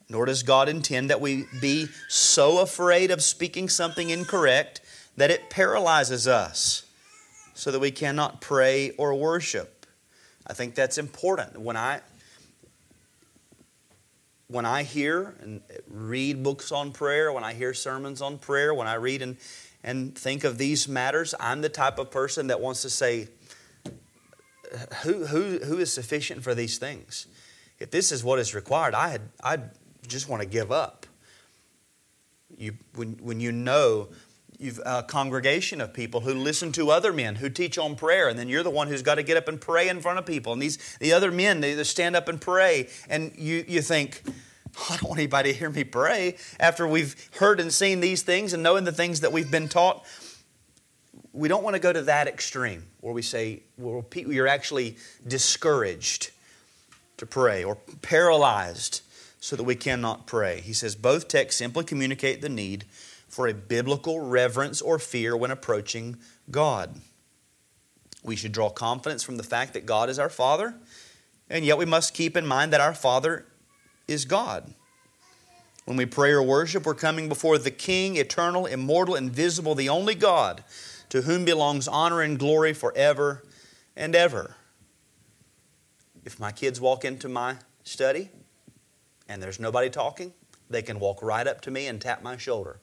[0.08, 4.80] Nor does God intend that we be so afraid of speaking something incorrect
[5.16, 6.84] that it paralyzes us
[7.54, 9.86] so that we cannot pray or worship.
[10.46, 11.60] I think that's important.
[11.60, 12.00] When I
[14.48, 18.88] when I hear and read books on prayer, when I hear sermons on prayer, when
[18.88, 19.36] I read and,
[19.82, 23.28] and think of these matters, I'm the type of person that wants to say,
[25.02, 27.26] who, who, who is sufficient for these things?
[27.78, 29.70] If this is what is required, I had, I'd
[30.06, 31.06] just want to give up.
[32.56, 34.08] You, when, when you know
[34.58, 38.38] you've a congregation of people who listen to other men who teach on prayer, and
[38.38, 40.52] then you're the one who's got to get up and pray in front of people.
[40.52, 44.22] And these the other men, they, they stand up and pray, and you, you think,
[44.76, 48.52] I don't want anybody to hear me pray after we've heard and seen these things
[48.52, 50.04] and knowing the things that we've been taught.
[51.32, 54.96] We don't want to go to that extreme where we say, well, you're actually
[55.26, 56.30] discouraged
[57.16, 59.02] to pray or paralyzed
[59.40, 60.60] so that we cannot pray.
[60.60, 62.84] He says both texts simply communicate the need
[63.28, 66.16] for a biblical reverence or fear when approaching
[66.50, 66.96] God.
[68.22, 70.74] We should draw confidence from the fact that God is our Father,
[71.48, 73.46] and yet we must keep in mind that our Father
[74.10, 74.74] is God.
[75.84, 80.14] When we pray or worship, we're coming before the King, eternal, immortal, invisible, the only
[80.14, 80.62] God,
[81.08, 83.42] to whom belongs honor and glory forever
[83.96, 84.56] and ever.
[86.24, 88.30] If my kids walk into my study
[89.28, 90.32] and there's nobody talking,
[90.68, 92.80] they can walk right up to me and tap my shoulder.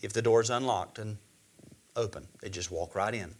[0.00, 1.18] If the door's unlocked and
[1.96, 3.34] open, they just walk right in.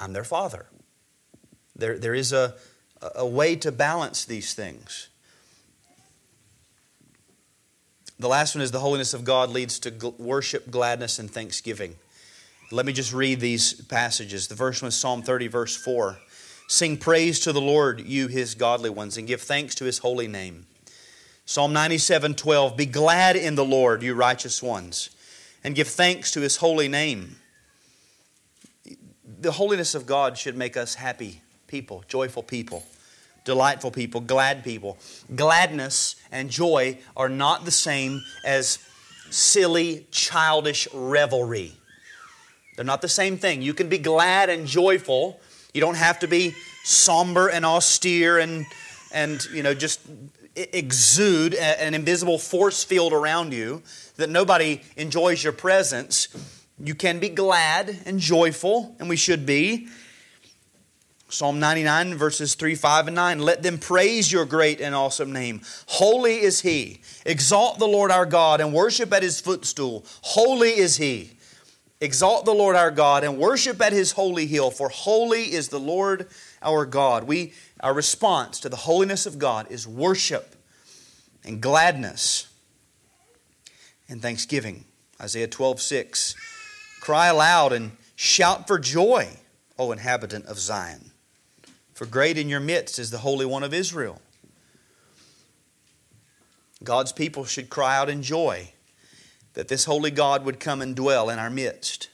[0.00, 0.66] I'm their father.
[1.76, 2.54] There, there is a,
[3.14, 5.08] a way to balance these things.
[8.18, 11.96] The last one is the holiness of God leads to worship, gladness, and thanksgiving.
[12.70, 14.48] Let me just read these passages.
[14.48, 16.18] The first one is Psalm 30, verse 4.
[16.68, 20.28] Sing praise to the Lord, you his godly ones, and give thanks to his holy
[20.28, 20.66] name.
[21.46, 25.10] Psalm 97 12 Be glad in the Lord, you righteous ones,
[25.62, 27.36] and give thanks to his holy name.
[29.40, 32.84] The holiness of God should make us happy people, joyful people,
[33.44, 34.98] delightful people, glad people.
[35.34, 38.78] Gladness and joy are not the same as
[39.30, 41.72] silly, childish revelry.
[42.76, 43.62] They're not the same thing.
[43.62, 45.40] You can be glad and joyful.
[45.72, 48.66] You don't have to be somber and austere and
[49.12, 50.00] and you know just
[50.56, 53.82] exude an invisible force field around you,
[54.16, 56.28] that nobody enjoys your presence,
[56.82, 59.88] you can be glad and joyful, and we should be.
[61.34, 63.38] Psalm 99, verses 3, 5, and 9.
[63.40, 65.62] Let them praise your great and awesome name.
[65.86, 67.00] Holy is He.
[67.26, 70.04] Exalt the Lord our God and worship at His footstool.
[70.22, 71.32] Holy is He.
[72.00, 75.80] Exalt the Lord our God and worship at his holy hill, for holy is the
[75.80, 76.28] Lord
[76.60, 77.24] our God.
[77.24, 80.54] We, our response to the holiness of God is worship
[81.44, 82.46] and gladness
[84.06, 84.84] and thanksgiving.
[85.18, 86.34] Isaiah 12, 6.
[87.00, 89.28] Cry aloud and shout for joy,
[89.78, 91.12] O inhabitant of Zion.
[91.94, 94.20] For great in your midst is the Holy One of Israel.
[96.82, 98.72] God's people should cry out in joy
[99.54, 102.08] that this holy God would come and dwell in our midst.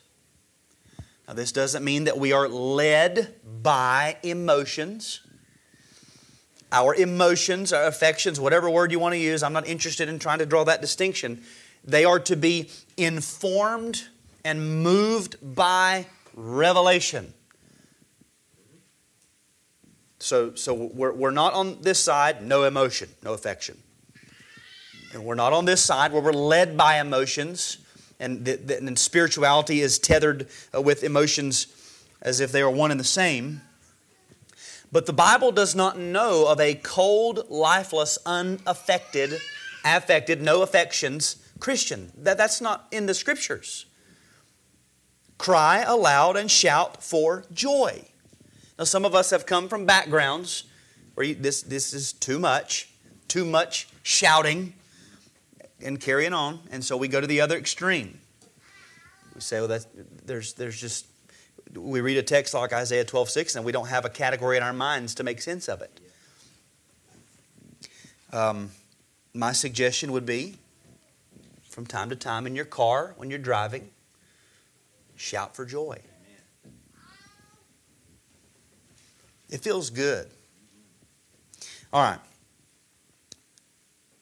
[1.27, 5.21] Now, this doesn't mean that we are led by emotions.
[6.71, 10.41] Our emotions, our affections, whatever word you want to use, I'm not interested in trying
[10.41, 11.43] to draw that distinction.
[11.85, 14.05] They are to be informed
[14.45, 17.33] and moved by revelation.
[20.21, 23.79] So, so we're, we're not on this side, no emotion, no affection.
[25.13, 27.79] And we're not on this side where we're led by emotions
[28.21, 31.67] and, the, the, and spirituality is tethered uh, with emotions
[32.21, 33.63] as if they are one and the same.
[34.93, 39.41] But the Bible does not know of a cold, lifeless, unaffected,
[39.85, 42.13] affected, no affections Christian.
[42.19, 43.87] That, that's not in the scriptures.
[45.39, 48.10] Cry aloud and shout for joy.
[48.81, 50.65] Now, some of us have come from backgrounds
[51.13, 52.89] where you, this, this is too much,
[53.29, 54.73] too much shouting
[55.83, 58.19] and carrying on, and so we go to the other extreme.
[59.35, 59.87] We say, well, that's,
[60.25, 61.07] there's, there's just,
[61.75, 64.63] we read a text like Isaiah 12, 6, and we don't have a category in
[64.63, 66.01] our minds to make sense of it.
[68.33, 68.71] Um,
[69.35, 70.57] my suggestion would be
[71.69, 73.91] from time to time in your car when you're driving,
[75.17, 75.99] shout for joy.
[79.51, 80.31] It feels good.
[81.93, 82.21] All right.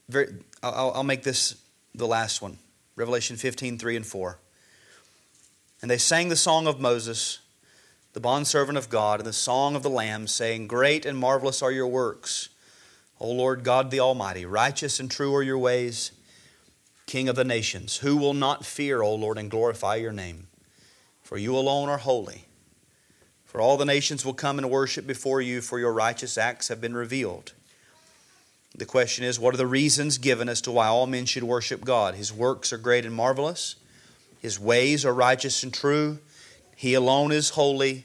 [0.08, 0.28] Very,
[0.62, 1.56] I'll, I'll make this
[1.94, 2.58] the last one
[2.96, 4.38] Revelation 15, 3 and 4.
[5.80, 7.38] And they sang the song of Moses,
[8.12, 11.70] the bondservant of God, and the song of the Lamb, saying, Great and marvelous are
[11.70, 12.48] your works,
[13.20, 14.44] O Lord God the Almighty.
[14.44, 16.10] Righteous and true are your ways,
[17.06, 17.98] King of the nations.
[17.98, 20.48] Who will not fear, O Lord, and glorify your name?
[21.22, 22.47] For you alone are holy.
[23.48, 26.82] For all the nations will come and worship before you, for your righteous acts have
[26.82, 27.52] been revealed.
[28.76, 31.82] The question is, what are the reasons given as to why all men should worship
[31.82, 32.14] God?
[32.14, 33.76] His works are great and marvelous.
[34.38, 36.18] His ways are righteous and true.
[36.76, 38.04] He alone is holy,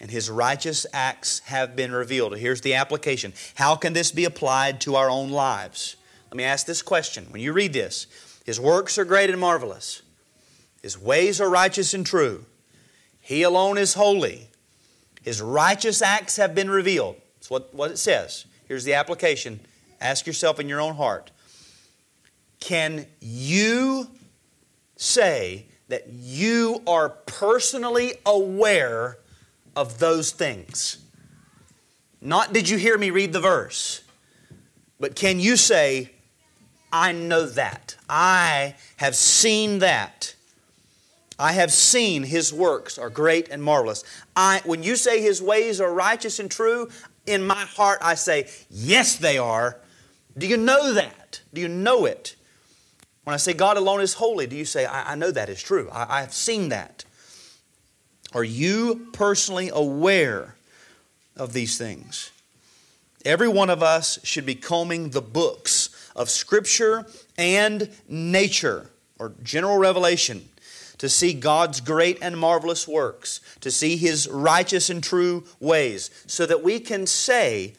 [0.00, 2.38] and his righteous acts have been revealed.
[2.38, 5.96] Here's the application How can this be applied to our own lives?
[6.30, 7.26] Let me ask this question.
[7.30, 8.06] When you read this,
[8.46, 10.02] his works are great and marvelous,
[10.80, 12.46] his ways are righteous and true.
[13.24, 14.48] He alone is holy.
[15.22, 17.16] His righteous acts have been revealed.
[17.36, 18.44] That's what, what it says.
[18.68, 19.60] Here's the application.
[19.98, 21.30] Ask yourself in your own heart
[22.60, 24.08] Can you
[24.96, 29.16] say that you are personally aware
[29.74, 30.98] of those things?
[32.20, 34.02] Not did you hear me read the verse,
[35.00, 36.10] but can you say,
[36.92, 37.96] I know that.
[38.06, 40.34] I have seen that.
[41.38, 44.04] I have seen his works are great and marvelous.
[44.36, 46.88] I, when you say his ways are righteous and true,
[47.26, 49.78] in my heart I say, yes, they are.
[50.36, 51.40] Do you know that?
[51.52, 52.36] Do you know it?
[53.24, 55.62] When I say God alone is holy, do you say, I, I know that is
[55.62, 55.88] true?
[55.90, 57.04] I, I have seen that.
[58.32, 60.56] Are you personally aware
[61.36, 62.30] of these things?
[63.24, 67.06] Every one of us should be combing the books of Scripture
[67.38, 70.48] and nature or general revelation
[71.04, 76.46] to see God's great and marvelous works, to see His righteous and true ways, so
[76.46, 77.74] that we can say,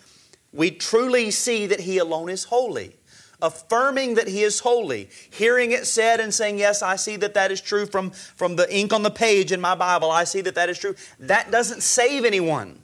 [0.54, 2.96] we truly see that He alone is holy.
[3.42, 7.52] Affirming that He is holy, hearing it said and saying, Yes, I see that that
[7.52, 10.54] is true from, from the ink on the page in my Bible, I see that
[10.54, 10.94] that is true.
[11.20, 12.80] That doesn't save anyone.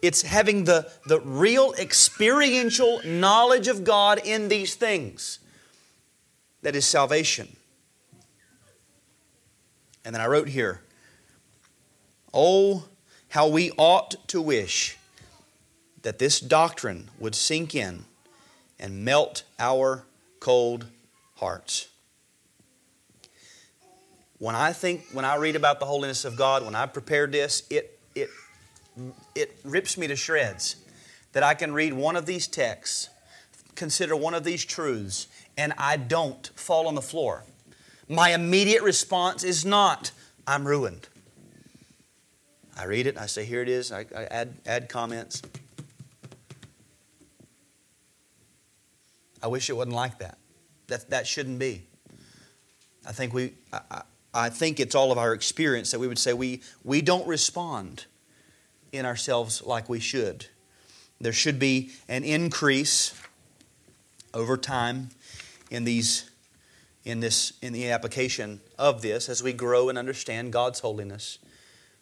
[0.00, 5.40] It's having the, the real experiential knowledge of God in these things
[6.62, 7.54] that is salvation.
[10.04, 10.80] And then I wrote here,
[12.34, 12.84] Oh,
[13.28, 14.96] how we ought to wish
[16.02, 18.04] that this doctrine would sink in
[18.78, 20.04] and melt our
[20.40, 20.86] cold
[21.36, 21.88] hearts.
[24.38, 27.62] When I think, when I read about the holiness of God, when I prepare this,
[27.70, 28.28] it, it,
[29.34, 30.76] it rips me to shreds
[31.32, 33.08] that I can read one of these texts,
[33.76, 37.44] consider one of these truths, and I don't fall on the floor.
[38.12, 40.10] My immediate response is not,
[40.46, 41.08] I'm ruined.
[42.76, 45.40] I read it, I say, here it is, I, I add, add comments.
[49.42, 50.36] I wish it wasn't like that.
[50.88, 51.86] That, that shouldn't be.
[53.06, 54.02] I think we, I,
[54.34, 58.04] I think it's all of our experience that we would say we, we don't respond
[58.92, 60.44] in ourselves like we should.
[61.18, 63.18] There should be an increase
[64.34, 65.08] over time
[65.70, 66.28] in these
[67.04, 71.38] in this in the application of this as we grow and understand God's holiness.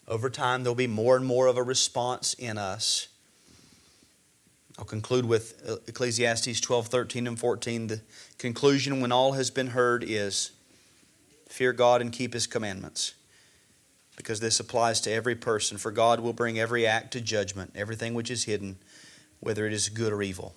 [0.07, 3.09] Over time there'll be more and more of a response in us.
[4.79, 7.87] I'll conclude with Ecclesiastes 12, 13, and 14.
[7.87, 8.01] The
[8.39, 10.53] conclusion when all has been heard is
[11.49, 13.15] fear God and keep his commandments.
[14.17, 15.79] Because this applies to every person.
[15.79, 18.77] For God will bring every act to judgment, everything which is hidden,
[19.41, 20.55] whether it is good or evil.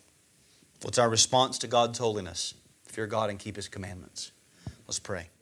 [0.81, 2.55] What's our response to God's holiness?
[2.85, 4.32] Fear God and keep his commandments.
[4.87, 5.32] Let's pray.